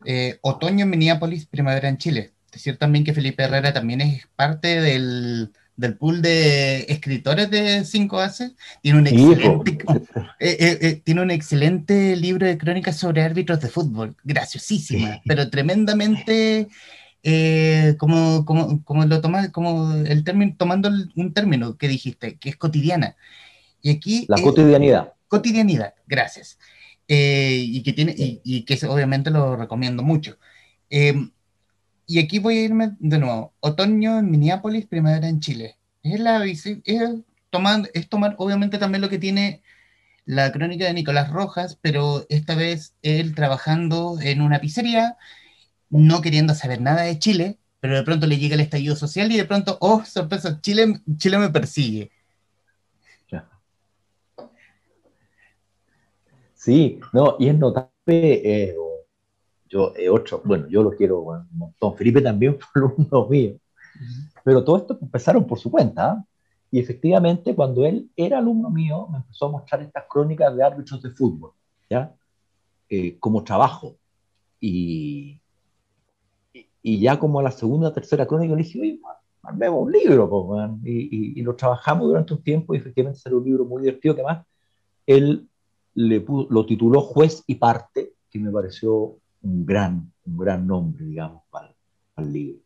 [0.05, 2.31] Eh, otoño en Minneapolis, primavera en Chile.
[2.51, 8.19] Decir también que Felipe Herrera también es parte del, del pool de escritores de 5
[8.19, 9.71] Aces, tiene un excelente,
[10.39, 15.49] eh, eh, eh, tiene un excelente libro de crónicas sobre árbitros de fútbol, graciosísima, pero
[15.49, 16.67] tremendamente,
[17.23, 22.49] eh, como, como, como, lo toma, como el término, tomando un término que dijiste, que
[22.49, 23.15] es cotidiana.
[23.81, 24.25] Y aquí...
[24.29, 25.13] La cotidianidad.
[25.27, 26.59] Cotidianidad, gracias.
[27.07, 30.37] y, que tiene, y, y, que obviamente lo recomiendo mucho.
[32.11, 33.53] Y aquí voy a irme de nuevo.
[33.61, 35.77] Otoño en Minneapolis, primavera en Chile.
[36.03, 36.65] Es, la, es,
[37.49, 39.61] tomar, es tomar, obviamente, también lo que tiene
[40.25, 45.15] la crónica de Nicolás Rojas, pero esta vez él trabajando en una pizzería,
[45.89, 49.37] no queriendo saber nada de Chile, pero de pronto le llega el estallido social y
[49.37, 52.11] de pronto, oh, sorpresa, Chile, Chile me persigue.
[56.55, 58.75] Sí, no, y es notable, eh,
[59.71, 63.55] yo, eh, otro, bueno, yo lo quiero un montón, Felipe también fue alumno mío,
[64.43, 66.25] pero todo esto empezaron por su cuenta, ¿ah?
[66.69, 71.01] y efectivamente cuando él era alumno mío, me empezó a mostrar estas crónicas de árbitros
[71.01, 71.51] de fútbol,
[71.89, 72.13] ¿ya?
[72.89, 73.95] Eh, como trabajo,
[74.59, 75.39] y,
[76.83, 78.99] y ya como a la segunda o tercera crónica le dije, oye,
[79.43, 83.65] armemos un libro, y, y, lo trabajamos durante un tiempo y efectivamente salió un libro
[83.65, 84.45] muy divertido que más
[85.07, 85.49] él
[85.93, 91.43] le lo tituló Juez y Parte, que me pareció un gran, un gran nombre, digamos,
[91.49, 91.73] para,
[92.17, 92.61] el libro.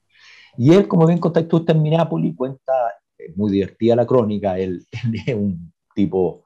[0.57, 2.73] Y él, como bien contactó usted en Minneapolis, cuenta,
[3.17, 4.85] es muy divertida la crónica, él,
[5.27, 6.43] es un tipo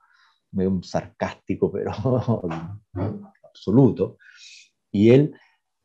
[0.51, 1.91] un sarcástico, pero
[3.43, 4.17] absoluto,
[4.91, 5.35] y él,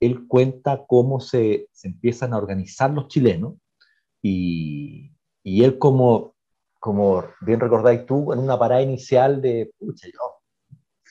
[0.01, 3.55] él cuenta cómo se, se empiezan a organizar los chilenos,
[4.23, 6.35] y, y él como,
[6.81, 10.35] como bien recordáis tú, en una parada inicial de, pucha, yo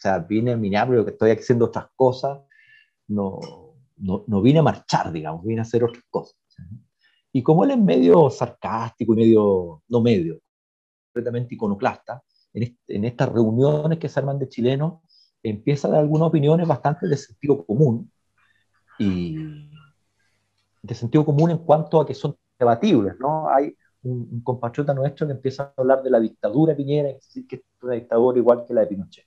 [0.04, 2.40] sea, vine a Minneapolis, que estoy haciendo otras cosas,
[3.08, 3.40] no,
[3.98, 6.36] no, no, vine a marchar, digamos, vine a hacer otras cosas.
[7.32, 10.40] Y como él es medio sarcástico y medio, no medio,
[11.08, 12.22] completamente iconoclasta,
[12.54, 15.02] en, en estas reuniones que se arman de chilenos,
[15.42, 18.12] empieza a dar algunas opiniones bastante de sentido común,
[19.00, 19.70] y
[20.82, 23.50] de sentido común en cuanto a que son debatibles, ¿no?
[23.50, 27.48] Hay un, un compatriota nuestro que empieza a hablar de la dictadura Piñera, es decir,
[27.48, 29.26] que es una dictadura igual que la de Pinochet.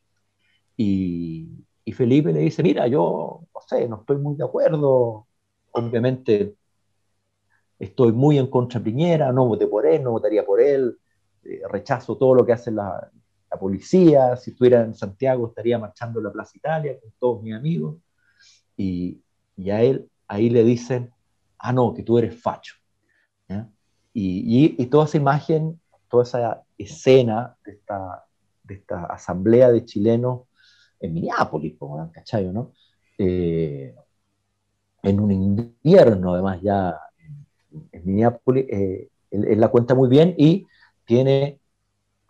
[0.77, 5.27] Y, Felipe le dice, mira, yo no sé, no estoy muy de acuerdo,
[5.71, 6.57] obviamente
[7.79, 10.99] estoy muy en contra de Piñera, no voté por él, no votaría por él,
[11.45, 13.11] eh, rechazo todo lo que hace la,
[13.59, 17.97] policía, si estuviera en Santiago estaría marchando en la Plaza Italia con todos mis amigos,
[18.77, 19.23] y,
[19.71, 21.11] a él ahí le dicen,
[21.57, 22.75] ah, no, que tú eres facho.
[24.13, 28.27] Y, y, toda esa imagen, toda esa escena de esta,
[28.63, 30.43] de esta asamblea de chilenos
[31.01, 31.75] en Minneapolis,
[32.13, 32.47] ¿cachai?
[32.47, 32.73] ¿no?
[33.19, 33.95] Eh,
[35.03, 36.99] en un invierno, además, ya
[37.93, 40.67] en, Minneapolis, eh, él, la cuenta muy bien y
[41.05, 41.61] tiene,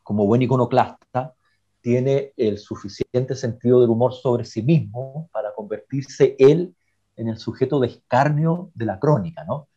[0.02, 1.34] como buen iconoclasta,
[1.80, 6.74] tiene el suficiente sentido del humor sobre sí mismo para convertirse él
[7.16, 9.68] en el sujeto de escarnio de la crónica, ¿no?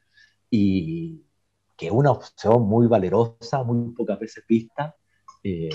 [0.49, 1.21] Y
[1.77, 4.95] que es una opción muy valerosa, muy pocas veces vista,
[5.43, 5.69] eh,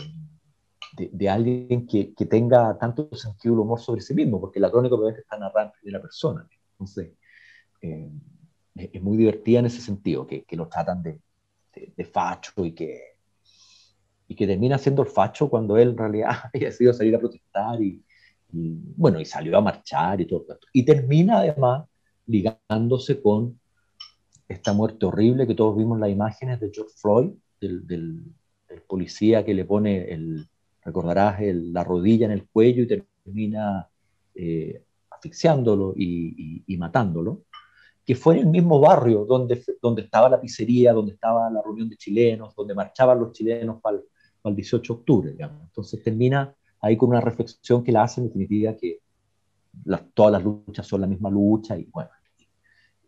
[0.97, 4.95] de, alguien que, que, tenga tanto sentido del humor sobre sí mismo, porque la crónica
[4.95, 6.49] obviamente está narrada en primera persona.
[6.73, 7.13] Entonces,
[7.83, 8.11] eh,
[8.75, 11.21] es muy divertida en ese sentido, que, que lo tratan de,
[11.97, 13.01] de, facho y que,
[14.29, 17.83] y que termina siendo el facho cuando él en realidad haya decidido salir a protestar
[17.83, 18.03] y,
[18.51, 20.47] bueno, y salió a marchar y todo.
[20.73, 21.87] Y termina además
[22.27, 23.59] ligándose con
[24.49, 27.31] esta muerte horrible que todos vimos las imágenes de George Floyd,
[27.61, 28.23] del, del,
[28.69, 30.47] del policía que le pone el,
[30.85, 33.89] recordarás la rodilla en el cuello y termina
[34.35, 37.45] eh, asfixiándolo y, matándolo,
[38.05, 41.89] que fue en el mismo barrio donde, donde estaba la pizzería, donde estaba la reunión
[41.89, 43.99] de chilenos, donde marchaban los chilenos para
[44.45, 45.33] el, 18 de octubre.
[45.33, 45.63] Digamos.
[45.63, 49.01] Entonces termina ahí con una reflexión que la hace en definitiva que
[50.13, 52.11] todas las luchas son la misma lucha y bueno,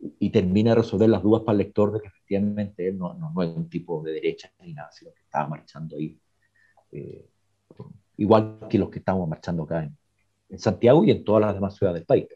[0.00, 3.42] y, termina de resolver las dudas para el lector de que efectivamente él no, no,
[3.42, 6.18] es un tipo de derecha ni nada, sino que estaba marchando ahí
[6.92, 7.28] eh,
[8.16, 9.82] igual que los que estamos marchando acá
[10.48, 12.26] en, Santiago y en todas las demás ciudades del país.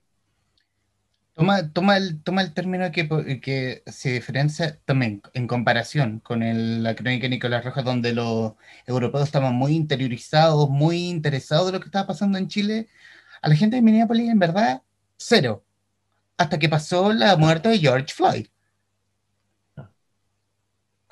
[1.34, 6.40] Toma, toma, el, toma el término que, que se diferencia también en comparación con
[6.82, 8.54] la crónica de Nicolás Rojas, donde los
[8.86, 12.88] europeos estaban muy interiorizados, muy interesados de lo que estaba pasando en Chile.
[13.40, 14.82] A la gente de Minneapolis, en verdad,
[15.16, 15.64] cero.
[16.36, 18.46] Hasta que pasó la muerte de George Floyd.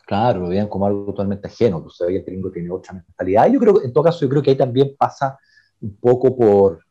[0.08, 3.46] Claro, lo veían como algo totalmente ajeno, que usted el gringo tiene otra mentalidad.
[3.46, 5.38] Y yo creo, en todo caso, yo creo que ahí también pasa
[5.82, 6.82] un poco por,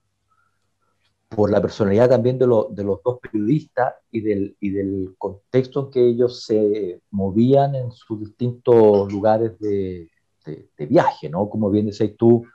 [1.28, 5.90] por la personalidad también de, de los dos periodistas y del, y del contexto en
[5.90, 10.12] que ellos se movían en sus distintos lugares de,
[10.46, 11.50] de, viaje, ¿no?
[11.50, 12.46] Como bien decís tú,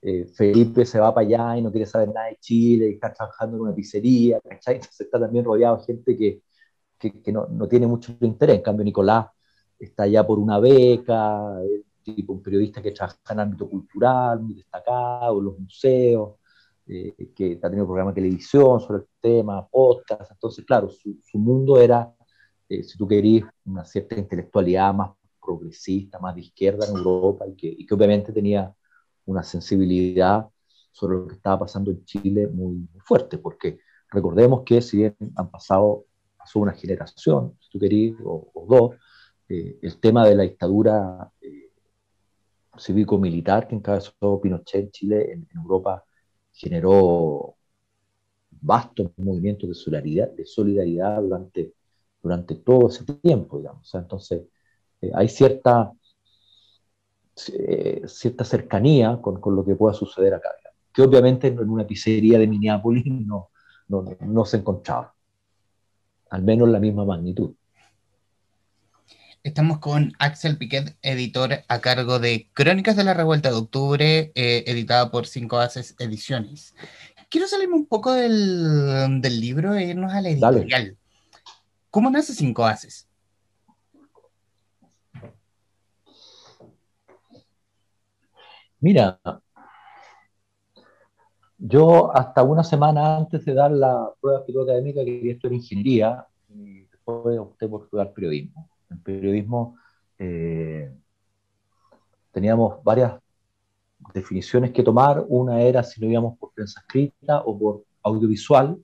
[0.00, 3.12] eh, Felipe se va para allá y no quiere saber nada de Chile y está
[3.12, 4.76] trabajando en una pizzería, ¿cachai?
[4.76, 6.42] Entonces está también rodeado de gente que,
[6.96, 8.58] que, que no, no, tiene mucho interés.
[8.58, 9.26] En cambio, Nicolás
[9.84, 11.58] está allá por una beca,
[12.02, 16.34] tipo un periodista que trabaja en ámbito cultural, muy destacado, los museos,
[16.86, 21.38] eh, que ha tenido programa de televisión sobre el tema, podcast, entonces claro, su, su
[21.38, 22.12] mundo era,
[22.68, 25.10] eh, si tú querías, una cierta intelectualidad más
[25.40, 28.74] progresista, más de izquierda en Europa, y que, y que obviamente tenía
[29.26, 30.48] una sensibilidad
[30.90, 33.78] sobre lo que estaba pasando en Chile muy, muy fuerte, porque
[34.10, 36.06] recordemos que si bien han pasado
[36.36, 38.96] pasó una generación, si tú querís, o, dos,
[39.48, 41.70] eh, el tema de la dictadura eh,
[42.78, 46.04] cívico-militar que encabezó Pinochet en Chile, en, Europa,
[46.52, 47.56] generó
[48.60, 51.74] vastos movimientos de solidaridad, de solidaridad durante,
[52.22, 53.92] durante todo ese tiempo, digamos.
[53.94, 54.42] entonces,
[55.14, 55.92] hay cierta,
[57.34, 60.50] cierta cercanía con, con, lo que pueda suceder acá,
[60.92, 63.50] que obviamente en una pizzería de Minneapolis no,
[63.88, 65.14] no, no se encontraba,
[66.30, 67.54] al menos la misma magnitud.
[69.44, 74.62] Estamos con Axel Piquet, editor a cargo de Crónicas de la Revuelta de Octubre, eh,
[74.68, 76.76] editada por Cinco Haces Ediciones.
[77.28, 80.96] Quiero salirme un poco del, del libro e irnos a la editorial.
[81.90, 83.08] ¿Cómo nace Cinco Haces?
[88.78, 89.18] Mira,
[91.58, 97.36] yo hasta una semana antes de dar la prueba académica quería estudiar ingeniería y después
[97.40, 98.71] opté por estudiar periodismo.
[98.92, 99.76] En periodismo
[100.18, 100.92] eh,
[102.30, 103.14] teníamos varias
[104.14, 105.24] definiciones que tomar.
[105.28, 108.78] Una era si lo íbamos por prensa escrita o por audiovisual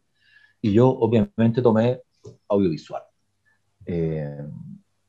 [0.61, 2.01] y yo obviamente tomé
[2.49, 3.03] audiovisual.
[3.87, 4.47] Eh,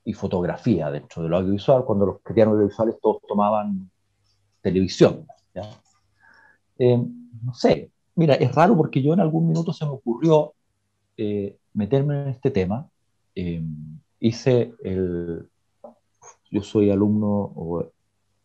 [0.05, 3.91] y fotografía dentro de lo audiovisual, cuando los cristianos audiovisuales todos tomaban
[4.61, 5.27] televisión.
[6.77, 6.97] Eh,
[7.43, 10.53] no sé, mira, es raro porque yo en algún minuto se me ocurrió
[11.17, 12.89] eh, meterme en este tema.
[13.35, 13.61] Eh,
[14.19, 15.47] hice el,
[16.51, 17.91] yo soy alumno o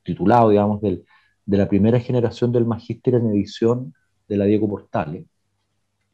[0.02, 1.04] titulado, digamos, del,
[1.46, 3.94] de la primera generación del magíster en edición
[4.28, 5.26] de la Diego Portales,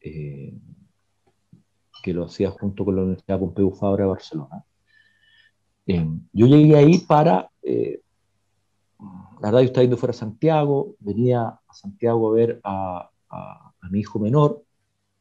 [0.00, 0.54] eh,
[2.02, 4.64] que lo hacía junto con la Universidad Pompeu Fabra de Barcelona.
[5.86, 7.50] yo llegué ahí para
[9.40, 13.11] la radio estaba yendo fuera a Santiago, venía a Santiago a ver a,
[13.90, 14.62] mi hijo menor,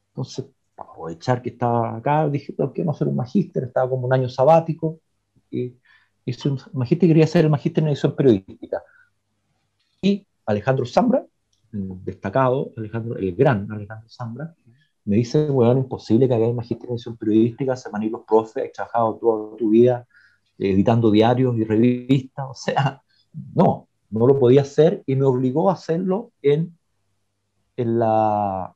[0.09, 0.45] entonces,
[0.79, 3.63] para aprovechar que estaba acá, dije, ¿por qué no hacer un magíster?
[3.63, 4.99] Estaba como un año sabático,
[5.51, 5.75] y
[6.25, 8.81] hice un magíster y quería hacer el magíster en edición periodística.
[10.01, 11.25] Y Alejandro Zambra,
[11.71, 14.55] destacado, Alejandro, el gran Alejandro Zambra,
[15.03, 18.23] me dice, bueno, imposible que hagáis magíster en edición periodística, se van a ir los
[18.23, 20.07] profes, has trabajado toda tu vida
[20.57, 23.01] editando diarios y revistas, o sea,
[23.53, 26.77] no, no lo podía hacer y me obligó a hacerlo en,
[27.75, 28.75] en, la,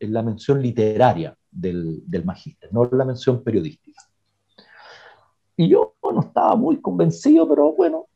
[0.00, 4.00] la mención literaria del, del magíster, no la mención periodística.
[5.56, 8.08] Y yo no estaba muy convencido, pero bueno,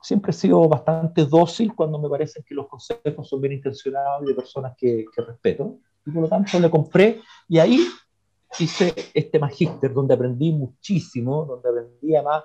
[0.00, 4.26] siempre he sido bastante dócil cuando me parece que los consejos son bien intencionados y
[4.26, 5.78] de personas que, que respeto.
[6.06, 7.80] Y por lo tanto le compré y ahí
[8.58, 12.44] hice este magíster donde aprendí muchísimo, donde aprendí más,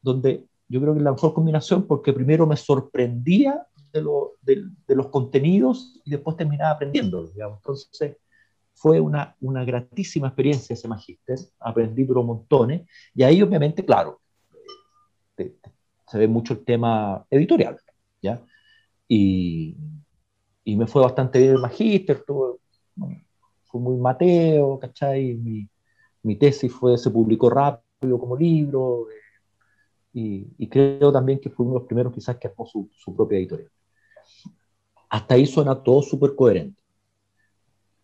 [0.00, 3.66] donde yo creo que es la mejor combinación porque primero me sorprendía
[4.02, 7.26] de, de, los contenidos y después terminaba aprendiendo.
[7.28, 7.58] Digamos.
[7.58, 8.16] Entonces
[8.74, 14.20] fue una, una gratísima experiencia ese magíster, aprendí por montones y ahí obviamente, claro,
[15.36, 17.78] se ve mucho el tema editorial,
[18.22, 18.44] ¿ya?
[19.08, 19.76] Y,
[20.64, 25.34] y me fue bastante bien el magíster, fue muy mateo, ¿cachai?
[25.34, 25.68] Mi,
[26.22, 31.74] mi tesis fue, se publicó rápido como libro, eh, y, creo también que fue uno
[31.74, 33.70] de los primeros quizás que armó su, su propia editorial.
[35.08, 36.80] Hasta ahí suena todo súper coherente.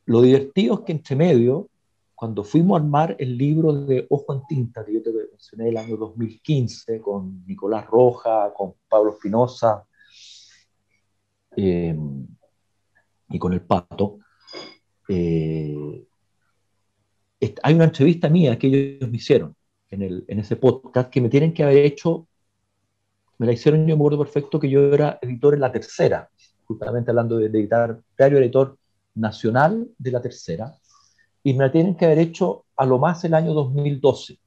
[0.06, 1.68] Lo divertido es que entre medio,
[2.14, 5.76] cuando fuimos a armar el libro de Ojo en Tinta, que yo te mencioné el
[5.76, 9.86] año 2015, con Nicolás Roja, con Pablo Espinosa
[11.56, 11.96] eh,
[13.28, 14.18] y con el Pato,
[15.08, 16.06] eh,
[17.62, 19.56] hay una entrevista mía que ellos me hicieron
[19.90, 22.28] en, el, en ese podcast que me tienen que haber hecho,
[23.38, 26.28] me la hicieron, yo me acuerdo perfecto que yo era editor en la tercera,
[26.70, 28.78] justamente hablando de, editar, diario editor
[29.16, 30.72] nacional de la tercera,
[31.42, 34.38] y me la tienen que haber hecho a lo más el año 2012.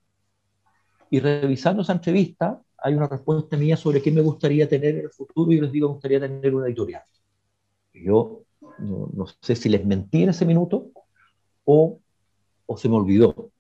[1.10, 5.10] Y revisando esa entrevista, hay una respuesta mía sobre qué me gustaría tener en el
[5.10, 7.04] futuro y les digo, me gustaría tener una editorial.
[7.94, 8.44] Yo
[8.80, 10.92] no, no sé si les mentí en ese minuto
[11.66, 12.00] o,
[12.66, 13.52] o se me olvidó.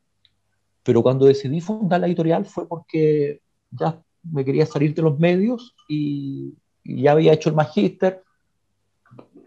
[0.83, 3.41] Pero cuando decidí fundar la editorial fue porque
[3.71, 6.55] ya me quería salir de los medios y,
[6.85, 8.23] ya había hecho el magíster,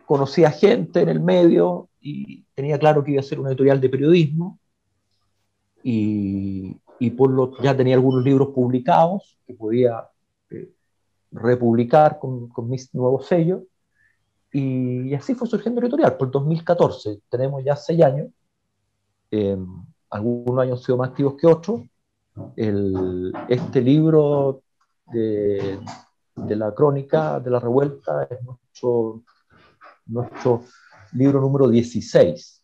[0.07, 3.89] conocía gente en el medio y tenía claro que iba a ser una editorial de
[3.89, 4.59] periodismo.
[5.83, 10.09] Y, y por lo ya tenía algunos libros publicados que podía
[10.51, 10.71] eh,
[11.31, 13.63] republicar con, con, mis nuevos sellos.
[14.53, 18.29] Y, así fue surgiendo editorial por 2014 tenemos ya seis años.
[19.31, 19.59] Eh,
[20.11, 21.81] algunos años han sido más activos que otros.
[23.49, 24.63] este libro
[25.13, 25.79] de,
[26.37, 29.23] la crónica de la revuelta es nuestro,
[30.07, 30.65] nuestro
[31.13, 32.63] libro número 16.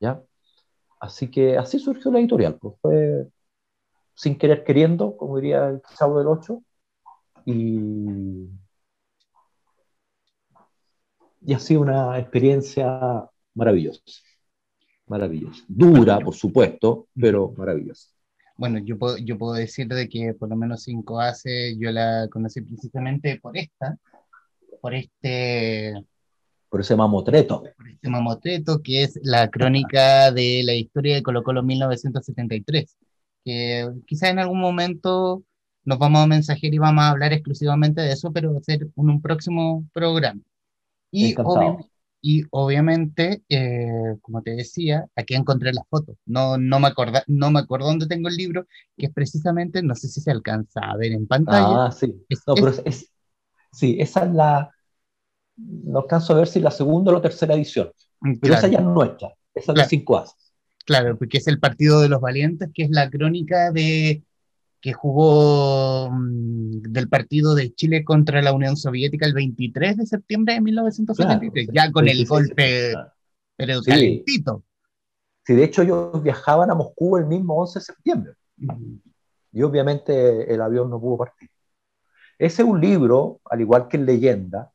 [0.00, 0.22] ¿ya?
[1.02, 3.26] así que así surgió la editorial, pues fue
[4.14, 6.62] sin querer queriendo, como diría el sábado del 8,
[7.44, 8.48] y,
[11.40, 14.00] y ha sido una experiencia maravillosa,
[15.06, 18.08] maravillosa, dura, por supuesto, pero maravillosa.
[18.56, 22.28] Bueno, yo puedo, yo puedo decir de que por lo menos cinco hace, yo la
[22.30, 23.98] conocí precisamente por esta,
[24.80, 25.94] por este
[26.72, 27.64] por ese mamotreto.
[27.76, 32.96] Por este mamotreto, que es la crónica de la historia de Colo Colo 1973,
[33.44, 35.44] que quizá en algún momento
[35.84, 38.88] nos vamos a mensajear y vamos a hablar exclusivamente de eso, pero va a ser
[38.94, 40.40] un, un próximo programa.
[41.10, 41.34] Y,
[42.22, 46.16] y obviamente, eh, como te decía, aquí encontré la foto.
[46.24, 48.66] No, no, me acorda, no me acuerdo dónde tengo el libro,
[48.96, 51.84] que es precisamente, no sé si se alcanza a ver en pantalla.
[51.84, 52.14] Ah, sí.
[52.46, 53.12] no, pero es,
[53.72, 54.71] sí, esa es la,
[55.84, 57.90] no alcanzo a ver si la segunda o la tercera edición.
[58.20, 60.34] Mm, pero esa ya es nuestra, esa es de cinco as
[60.84, 64.22] Claro, porque es el partido de los valientes, que es la crónica de
[64.80, 70.54] que jugó mm, del partido de Chile contra la Unión Soviética el 23 de septiembre
[70.54, 72.94] de 1973, ya con el golpe,
[73.56, 74.64] pero calentito.
[75.46, 78.32] Sí, de hecho ellos viajaban a Moscú el mismo 11 de septiembre.
[79.52, 81.48] Y obviamente el avión no pudo partir.
[82.38, 84.72] Ese es un libro, al igual que en Leyenda,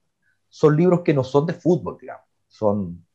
[0.50, 3.06] son libros que no son de fútbol, digamos, son,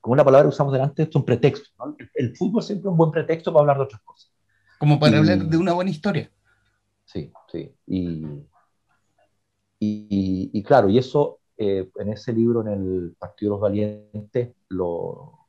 [0.00, 1.74] como una palabra que usamos delante, son pretextos.
[1.78, 1.96] ¿no?
[2.14, 4.32] El, fútbol siempre es un buen pretexto para hablar de otras cosas.
[4.78, 6.30] Como para hablar de una buena historia.
[7.04, 7.74] Sí, sí.
[7.86, 8.46] Y,
[9.80, 15.48] y, claro, y eso eh, en ese libro, en el Partido de los Valientes, lo,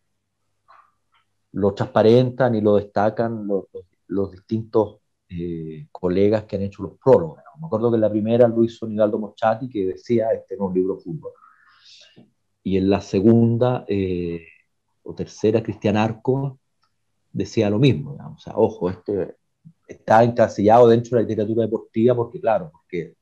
[1.51, 3.65] lo transparentan y lo destacan los,
[4.07, 4.97] los distintos
[5.29, 7.39] eh, colegas que han hecho los prólogos.
[7.59, 10.69] Me acuerdo que en la primera lo hizo Nivaldo Mochati, que decía, este no es
[10.69, 11.31] un libro de fútbol.
[12.63, 14.43] Y en la segunda eh,
[15.03, 16.59] o tercera, Cristian Arco
[17.31, 18.17] decía lo mismo.
[18.35, 19.35] O sea, ojo, este
[19.87, 23.15] está encasillado dentro de la literatura deportiva porque, claro, porque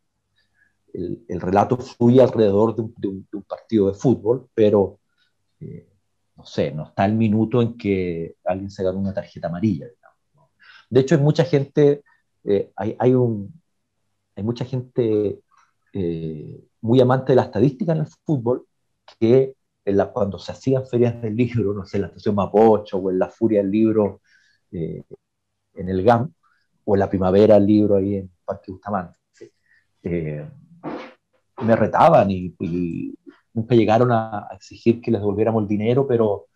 [0.93, 4.99] el, el relato fluye alrededor de un, de un, partido de fútbol, pero
[5.59, 5.87] eh,
[6.35, 9.87] no sé, no está el minuto en que alguien se gana una tarjeta amarilla.
[10.89, 12.03] De hecho, hay mucha gente,
[12.43, 13.61] eh, hay, hay, un,
[14.35, 15.41] hay mucha gente
[15.93, 18.65] eh, muy amante de la estadística en el fútbol
[19.19, 19.55] que
[20.13, 23.29] cuando se hacían ferias del libro, no sé, en la estación Mapocho o en la
[23.29, 24.21] Furia del Libro
[24.71, 25.03] eh,
[25.75, 26.33] en el GAM,
[26.83, 29.17] o en la Primavera el libro ahí en Parque Bustamante,
[31.63, 32.53] me retaban y,
[33.53, 36.47] nunca llegaron a, exigir que les devolviéramos el dinero, pero,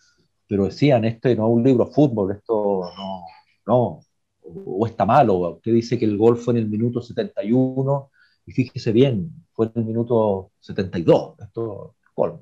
[0.48, 3.26] pero decían, este no es un libro de fútbol, esto no,
[3.66, 4.00] no,
[4.44, 5.38] o está malo.
[5.56, 8.12] Usted dice que el gol fue en el minuto 71
[8.46, 11.36] y fíjese bien, fue en el minuto 72.
[11.40, 12.40] Esto es gol.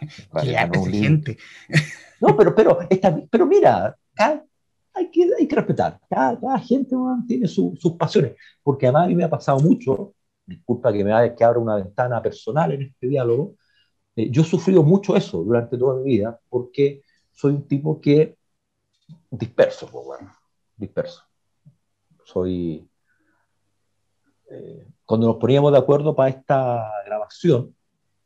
[2.20, 2.78] No, pero, pero,
[3.30, 6.00] pero mira, hay, que, hay que respetar.
[6.10, 6.96] Cada, gente
[7.28, 8.34] tiene sus pasiones.
[8.62, 10.14] Porque además a mí me ha pasado mucho,
[10.44, 13.54] disculpa que me que abra una ventana personal en este diálogo,
[14.16, 18.36] eh, yo he sufrido mucho eso durante toda mi vida porque soy un tipo que
[19.30, 20.37] disperso, pues bueno
[20.78, 21.24] disperso.
[22.24, 22.88] Soy.
[24.50, 27.74] Eh, cuando nos poníamos de acuerdo para esta grabación,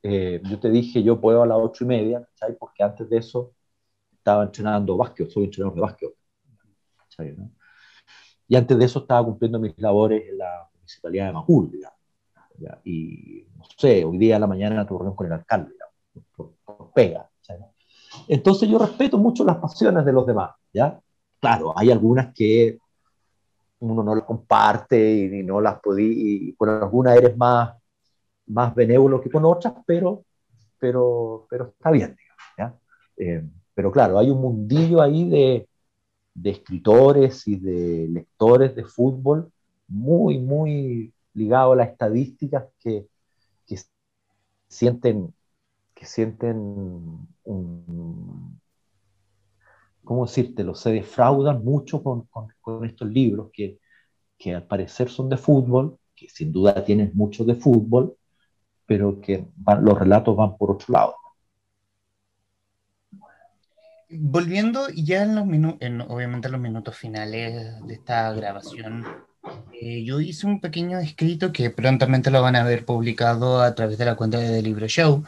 [0.02, 2.56] eh, yo te dije, yo puedo a las ocho y media, ¿sabes?
[2.58, 3.52] Porque antes de eso
[4.12, 6.14] estaba entrenando básquet, soy entrenador de básquet.
[8.48, 11.98] Y antes de eso estaba cumpliendo mis labores en la municipalidad de Macul, digamos.
[12.84, 15.72] Y no sé, hoy día a la mañana tuve reunión con el alcalde,
[16.34, 16.54] por,
[16.94, 17.28] pega.
[18.28, 21.00] Entonces yo respeto mucho las pasiones de los demás, ¿ya?
[21.42, 22.78] Claro, hay algunas que
[23.80, 27.74] uno no las comparte y, no las podí, y con algunas eres más,
[28.46, 30.24] más benévolo que con otras, pero,
[30.78, 32.16] pero, pero está bien,
[32.56, 32.78] ¿ya?
[33.16, 35.68] Eh, pero claro, hay un mundillo ahí de,
[36.32, 39.50] de escritores y de lectores de fútbol
[39.88, 43.08] muy, muy ligado a las estadísticas que,
[43.66, 43.78] que
[44.68, 45.34] sienten,
[45.92, 46.56] que sienten
[47.44, 48.60] un,
[50.04, 50.74] ¿cómo decírtelo?
[50.74, 52.28] Se defraudan mucho con,
[52.60, 53.78] con, estos libros que,
[54.38, 58.16] que, al parecer son de fútbol, que sin duda tienen mucho de fútbol,
[58.86, 59.46] pero que
[59.80, 61.14] los relatos van por otro lado.
[64.10, 69.06] Volviendo ya en los minutos, obviamente en los minutos finales de esta grabación,
[69.72, 73.96] eh, yo hice un pequeño escrito que prontamente lo van a ver publicado a través
[73.96, 75.24] de la cuenta de Libro Show.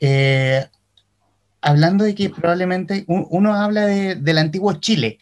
[0.00, 0.66] Eh,
[1.64, 5.18] hablando de que probablemente uno habla de, del antiguo Chile,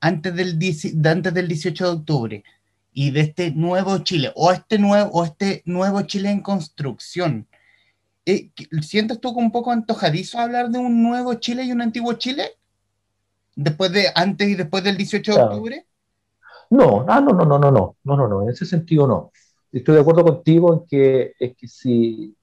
[0.00, 0.58] antes del,
[1.06, 2.44] antes del 18 de octubre,
[2.92, 7.46] y de este nuevo Chile, o este nuevo, o este nuevo Chile en construcción.
[8.26, 8.50] Eh,
[8.82, 12.50] ¿Sientes tú un poco antojadizo hablar de un nuevo Chile y un antiguo Chile?
[13.54, 15.86] Después de, antes y después del 18 de octubre.
[16.70, 19.30] No, ah, no, no, no, no, no, no, no, no, en ese sentido no.
[19.70, 22.36] Estoy de acuerdo contigo en que es que si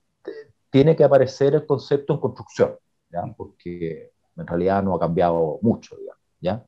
[0.69, 2.75] tiene que aparecer el concepto en construcción,
[3.11, 3.23] ¿ya?
[3.35, 6.65] porque en realidad no ha cambiado mucho, digamos, ¿ya?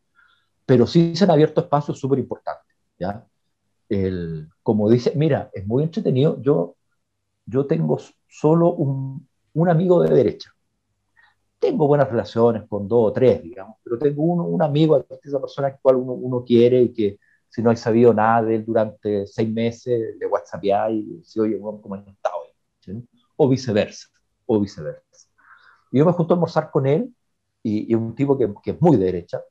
[0.65, 3.25] Pero sí se han abierto espacios súper importantes, ¿ya?
[3.89, 6.75] El, como dice, mira, es muy entretenido, yo,
[7.45, 10.51] yo tengo solo un, un amigo de derecha,
[11.63, 15.71] tengo buenas relaciones con dos o tres, digamos, pero tengo uno, un amigo, esa persona
[15.71, 19.25] que cual uno, uno, quiere y que si no hay sabido nada de él durante
[19.27, 22.35] seis meses, de WhatsApp y si oye, ¿cómo has estado?
[23.37, 24.09] O viceversa,
[24.45, 25.12] o viceversa.
[25.93, 27.15] Y yo me junto a almorzar con él
[27.61, 29.41] y, y un tipo que, que, es muy de derecha,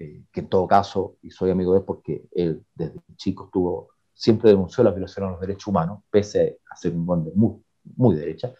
[0.00, 3.90] eh, que en todo caso, y soy amigo de él porque él desde chico estuvo,
[4.12, 7.62] siempre denunció la violación a los derechos humanos, pese a ser un hombre muy,
[7.96, 8.52] muy derecha.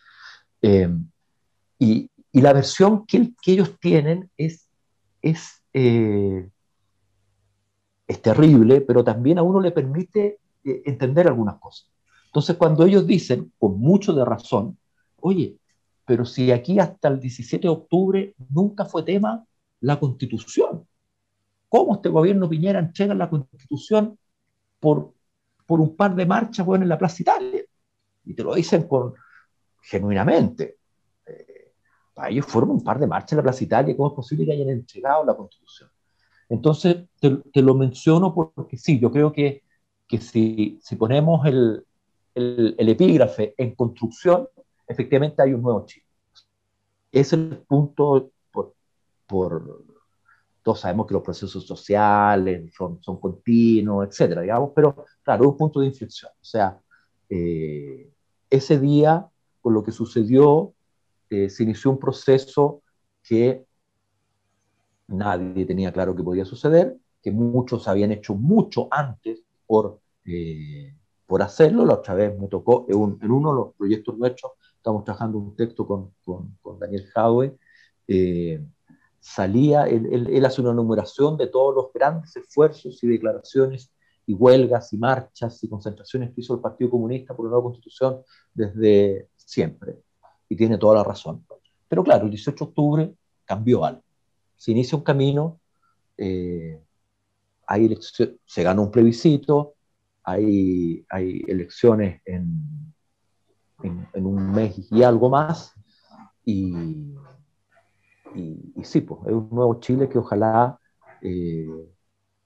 [0.63, 0.89] Eh,
[1.81, 4.69] y, y la versión que, que ellos tienen es,
[5.21, 6.49] es, eh,
[8.07, 11.91] es terrible, pero también a uno le permite eh, entender algunas cosas.
[12.27, 14.79] Entonces, cuando ellos dicen, con mucho de razón,
[15.17, 15.59] oye,
[16.05, 19.45] pero si aquí hasta el 17 de octubre nunca fue tema
[19.81, 20.87] la constitución,
[21.69, 24.19] ¿cómo este gobierno Piñera entrega la constitución
[24.81, 25.13] por,
[25.67, 27.63] por un par de marchas bueno, en la Plaza Italia?
[28.25, 29.15] Y te lo dicen con,
[29.83, 30.79] genuinamente
[32.29, 34.69] ellos fueron un par de marchas en la Plaza Italia, ¿cómo es posible que hayan
[34.69, 35.91] entregado la Constitución?
[36.49, 39.63] Entonces, te, lo menciono porque sí, yo creo que,
[40.07, 41.85] que si, si ponemos el,
[42.35, 44.49] el, epígrafe en construcción,
[44.87, 46.07] efectivamente hay un nuevo Chile.
[47.13, 48.75] Es el punto por,
[49.27, 49.85] por,
[50.63, 55.81] todos sabemos que los procesos sociales son, son continuos, etcétera, digamos, pero claro, un punto
[55.81, 56.33] de inflexión.
[56.33, 56.81] O sea,
[57.29, 58.11] eh,
[58.51, 59.29] ese día,
[59.61, 60.75] con lo que sucedió,
[61.31, 62.83] eh, se inició un proceso
[63.23, 63.67] que
[65.09, 70.95] nadie tenía claro que podía suceder, que muchos habían hecho mucho antes por, eh,
[71.27, 71.85] por hacerlo.
[71.85, 74.53] La otra vez me tocó, en, uno de los proyectos nuestros,
[74.85, 77.57] estamos trabajando un texto con, con, con Daniel Jaue,
[78.07, 78.63] eh,
[79.19, 83.91] salía, él, él, él, hace una numeración de todos los grandes esfuerzos y declaraciones
[84.27, 88.21] y huelgas y marchas y concentraciones que hizo el Partido Comunista por una nueva constitución
[88.53, 90.03] desde siempre
[90.51, 91.47] y tiene toda la razón.
[91.89, 93.15] Pero claro, el 18 de octubre
[93.47, 94.03] cambió algo.
[94.55, 95.61] Se inicia un camino,
[96.19, 96.79] eh,
[97.67, 99.77] hay se ganó un plebiscito,
[100.25, 102.94] hay, hay elecciones en,
[103.85, 105.75] en, un mes y algo más,
[106.45, 107.15] y,
[108.35, 110.79] y, sí, pues es un nuevo Chile que ojalá,
[111.23, 111.67] eh,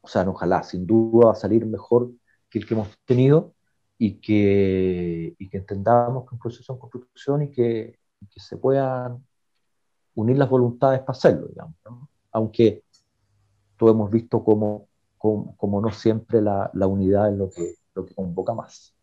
[0.00, 2.10] o sea, no ojalá, sin duda va a salir mejor
[2.50, 3.54] que el que hemos tenido,
[3.98, 7.98] y que, y que entendamos que un proceso en construcción y que,
[8.32, 9.24] que se puedan
[10.14, 11.74] unir las voluntades para hacerlo, digamos,
[12.30, 12.84] aunque
[13.76, 18.14] todos hemos visto como, como, no siempre la, la, unidad es lo que, lo que
[18.14, 18.94] convoca más.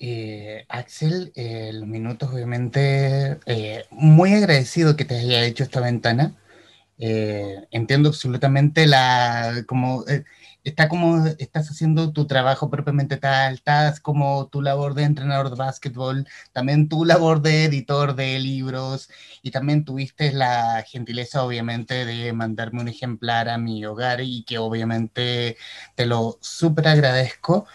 [0.00, 6.34] Eh, Axel, eh, los minutos obviamente, eh, muy agradecido que te haya hecho esta ventana.
[6.98, 10.04] entiendo absolutamente la, como
[10.64, 15.56] está como estás haciendo tu trabajo propiamente tal, estás como tu labor de entrenador de
[15.56, 19.08] básquetbol, también tu labor de editor de libros
[19.42, 24.58] y también tuviste la gentileza obviamente de mandarme un ejemplar a mi hogar y que
[24.58, 25.56] obviamente
[25.94, 27.66] te lo súper agradezco.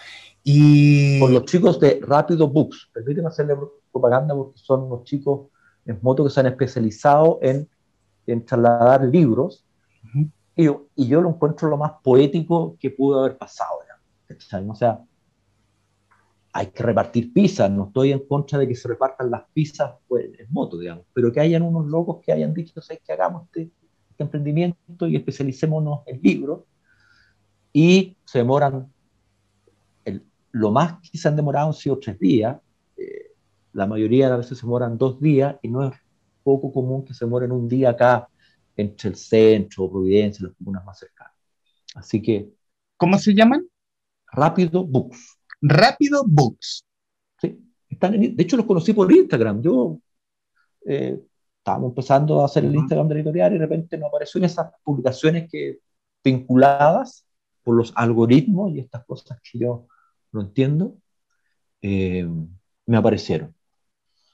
[0.43, 1.19] Y...
[1.19, 3.55] Por los chicos de Rápido Books, permíteme hacerle
[3.91, 5.49] propaganda porque son los chicos
[5.85, 7.69] en moto que se han especializado en,
[8.27, 9.65] en trasladar libros.
[10.55, 13.81] Y, y, yo lo encuentro lo más poético que pudo haber pasado.
[14.67, 15.01] O sea,
[16.53, 20.25] hay que repartir pizzas, no estoy en contra de que se repartan las pizzas pues,
[20.37, 23.71] en moto, digamos, pero que hayan unos locos que hayan dicho, ¿sabes que hagamos este,
[24.09, 26.61] este, emprendimiento y especialicémonos en libros?
[27.73, 28.91] Y se demoran,
[30.51, 32.59] lo más que se han demorado han sido tres días,
[32.97, 33.31] eh,
[33.73, 35.93] la mayoría de las veces se demoran dos días y no es
[36.43, 38.27] poco común que se demoren un día acá
[38.75, 41.33] entre el centro, Providencia, las comunas más cercanas.
[41.95, 42.49] Así que...
[42.97, 43.67] ¿Cómo se llaman?
[44.31, 45.37] Rápido Books.
[45.61, 46.85] Rápido Books.
[47.39, 49.61] Sí, están de hecho los conocí por Instagram.
[49.61, 49.99] Yo
[50.85, 51.19] eh,
[51.57, 54.71] estábamos empezando a hacer el Instagram de editorial y de repente me apareció en esas
[54.83, 55.79] publicaciones que
[56.23, 57.25] vinculadas
[57.63, 59.87] por los algoritmos y estas cosas que yo
[60.31, 60.97] no entiendo,
[61.81, 62.27] eh,
[62.85, 63.55] me aparecieron.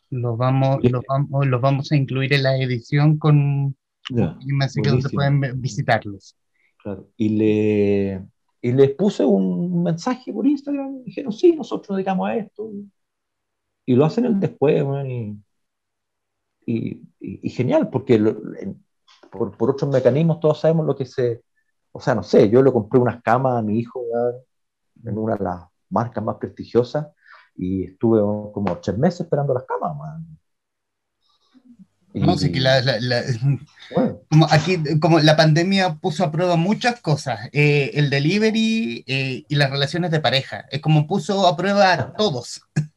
[0.09, 3.75] Los vamos, los vamos, los vamos a incluir en la edición con,
[4.09, 6.37] y me que donde pueden visitarlos.
[6.81, 7.09] Claro.
[7.17, 8.25] Y, le,
[8.61, 12.71] y les puse un mensaje por Instagram dijeron, sí, nosotros nos dedicamos a esto.
[13.85, 15.37] Y lo hacen el después, y,
[16.65, 18.19] y, y, genial, porque
[19.31, 21.43] por, por, otros mecanismos, todos sabemos lo que se...
[21.91, 24.03] O sea, no sé, yo le compré unas camas a mi hijo
[25.03, 27.07] en una de las marcas más prestigiosas
[27.55, 28.19] y estuve
[28.53, 30.37] como tres meses esperando las camas, man.
[32.13, 32.81] No, sí que la,
[34.29, 39.55] como aquí, como la pandemia puso a prueba muchas cosas, eh, el delivery eh, y
[39.55, 42.61] las relaciones de pareja, es como puso a prueba a todos.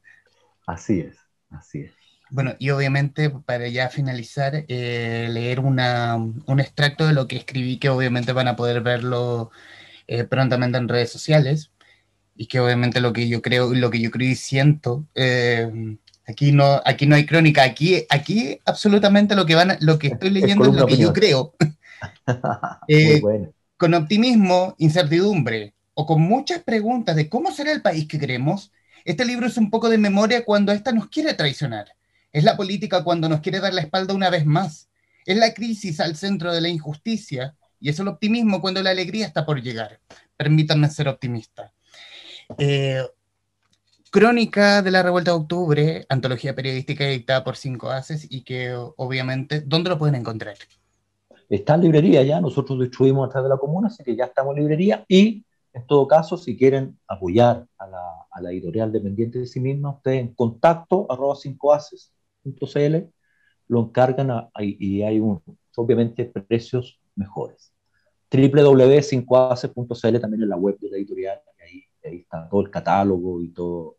[0.66, 1.16] Así es,
[1.50, 1.92] así es.
[2.30, 7.78] Bueno, y obviamente para ya finalizar, eh, leer una, un extracto de lo que escribí,
[7.78, 9.50] que obviamente van a poder verlo
[10.28, 11.72] prontamente en redes sociales,
[12.40, 15.04] y que obviamente lo que yo creo, lo que yo creo y siento
[16.26, 20.30] Aquí no, aquí no hay crónica, aquí, aquí absolutamente lo que, van, lo que estoy
[20.30, 21.54] leyendo es, lo que yo creo.
[22.88, 23.20] Eh,
[23.76, 28.72] con optimismo, incertidumbre o con muchas preguntas de cómo será el país que queremos,
[29.04, 31.94] este libro es un poco de memoria cuando ésta nos quiere traicionar.
[32.32, 34.88] Es la política cuando nos quiere dar la espalda una vez más.
[35.26, 39.26] Es la crisis al centro de la injusticia y es el optimismo cuando la alegría
[39.26, 40.00] está por llegar.
[40.38, 41.74] Permítanme ser optimista.
[42.58, 43.02] Eh,
[44.10, 49.60] Crónica de la Revuelta de Octubre, antología periodística editada por Cinco Haces y que obviamente,
[49.60, 50.56] ¿dónde lo pueden encontrar?
[51.48, 54.56] Está en librería ya, nosotros distribuimos a través de la comuna, así que ya estamos
[54.56, 57.86] en librería y en todo caso, si quieren apoyar a
[58.40, 63.10] la, editorial dependiente de sí misma, ustedes en contacto arroba 5aces.cl
[63.68, 65.40] lo encargan y hay un,
[65.76, 67.72] obviamente precios mejores.
[68.32, 71.40] www.5aces.cl también es la web de la editorial
[72.08, 73.98] ahí, está todo el catálogo y todo,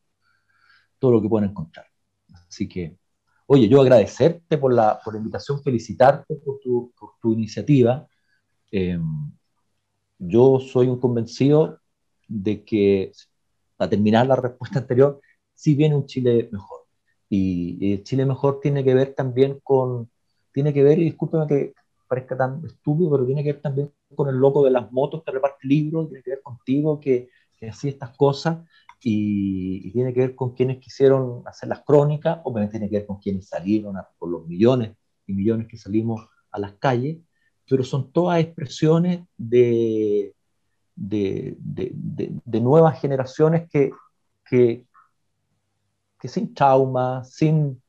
[0.99, 1.85] todo lo que pueden encontrar.
[2.47, 2.97] Así que,
[3.47, 8.07] oye, yo agradecerte por la, por la invitación, felicitarte por tu, por tu iniciativa.
[8.71, 9.31] Em,
[10.19, 11.79] yo soy un convencido
[12.27, 13.11] de que,
[13.77, 15.19] para terminar la respuesta anterior,
[15.53, 16.81] sí viene un Chile mejor.
[17.29, 20.09] Y el Chile mejor tiene que ver también con,
[20.53, 21.73] tiene que ver, y discúlpeme que
[22.07, 25.31] parezca tan estúpido, pero tiene que ver también con el loco de las motos que
[25.31, 27.29] reparte libros, tiene que ver contigo que,
[27.62, 28.57] que hacía estas cosas
[28.99, 33.20] y, tiene que ver con quienes quisieron hacer las crónicas, obviamente tiene que ver con
[33.20, 34.97] quienes salieron por los millones
[35.28, 37.20] y millones que salimos a las calles,
[37.70, 40.36] pero son todas expresiones de,
[40.95, 43.91] de, de, nuevas generaciones que,
[44.43, 44.86] que,
[46.20, 47.82] que sin trauma, sin,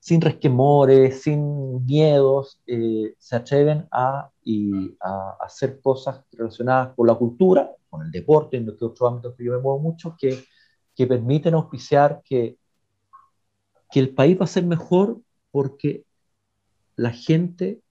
[0.00, 7.14] sin resquemores, sin miedos, eh, se atreven a, y, a hacer cosas relacionadas con la
[7.14, 10.44] cultura con el deporte, en los otros ámbitos que yo me muevo mucho, que,
[10.94, 12.56] que permiten auspiciar que,
[13.90, 15.20] que el país va a ser mejor
[15.50, 16.04] porque
[16.94, 17.82] la gente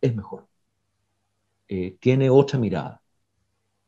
[0.00, 0.46] es mejor,
[1.68, 3.02] eh, tiene otra mirada.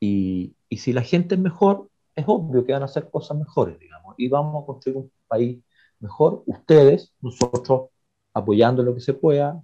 [0.00, 3.78] Y, y, si la gente es mejor, es obvio que van a hacer cosas mejores,
[3.78, 5.62] digamos, y vamos a construir un país
[6.00, 7.90] mejor, ustedes, nosotros,
[8.34, 9.62] apoyando lo que se pueda,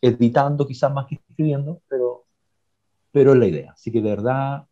[0.00, 2.24] editando quizás más que escribiendo, pero,
[3.10, 3.72] pero es la idea.
[3.72, 4.66] Así que de verdad,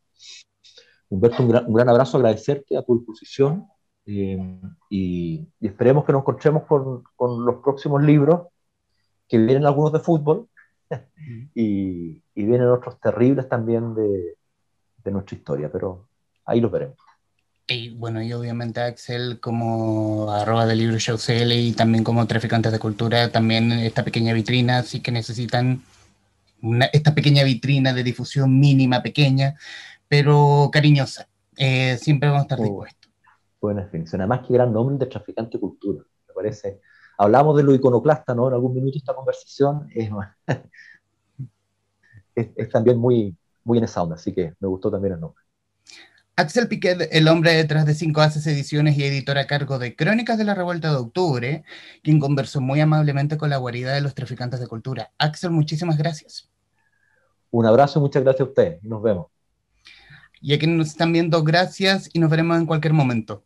[1.09, 3.67] Humberto, un gran, abrazo, agradecerte a tu disposición
[4.07, 4.61] eh,
[4.91, 8.49] y, esperemos que nos encontremos con, con, los próximos libros,
[9.29, 10.49] que vienen algunos de fútbol
[11.55, 14.37] y, y vienen otros terribles también de,
[15.05, 16.09] de, nuestra historia, pero
[16.45, 16.97] ahí los veremos.
[17.69, 22.71] Y bueno, y obviamente Axel como arroba de libro show CL y también como traficantes
[22.71, 25.83] de cultura, también esta pequeña vitrina, sí que necesitan
[26.93, 29.57] esta pequeña vitrina de difusión mínima, pequeña,
[30.09, 31.29] pero cariñosa.
[31.57, 33.11] Eh, siempre vamos a estar dispuestos.
[33.61, 34.21] Buena definición.
[34.21, 36.05] Además, qué gran nombre de traficante cultura.
[36.29, 36.81] Me parece.
[37.19, 38.47] Hablamos de lo iconoclasta, ¿no?
[38.49, 39.89] En algún minuto esta conversación
[42.35, 45.46] es, es, también muy, muy en esa onda, así que me gustó también el nombre.
[46.39, 50.37] Axel Piquet, el hombre detrás de Cinco Haces Ediciones y editor a cargo de Crónicas
[50.37, 51.65] de la Revuelta de Octubre,
[52.03, 55.13] quien conversó muy amablemente con la guarida de los traficantes de cultura.
[55.17, 56.51] Axel, muchísimas gracias.
[57.51, 58.83] Un abrazo muchas gracias a ustedes.
[58.83, 59.29] Nos vemos.
[60.43, 63.43] Y a quienes nos están viendo, gracias y nos veremos en cualquier momento.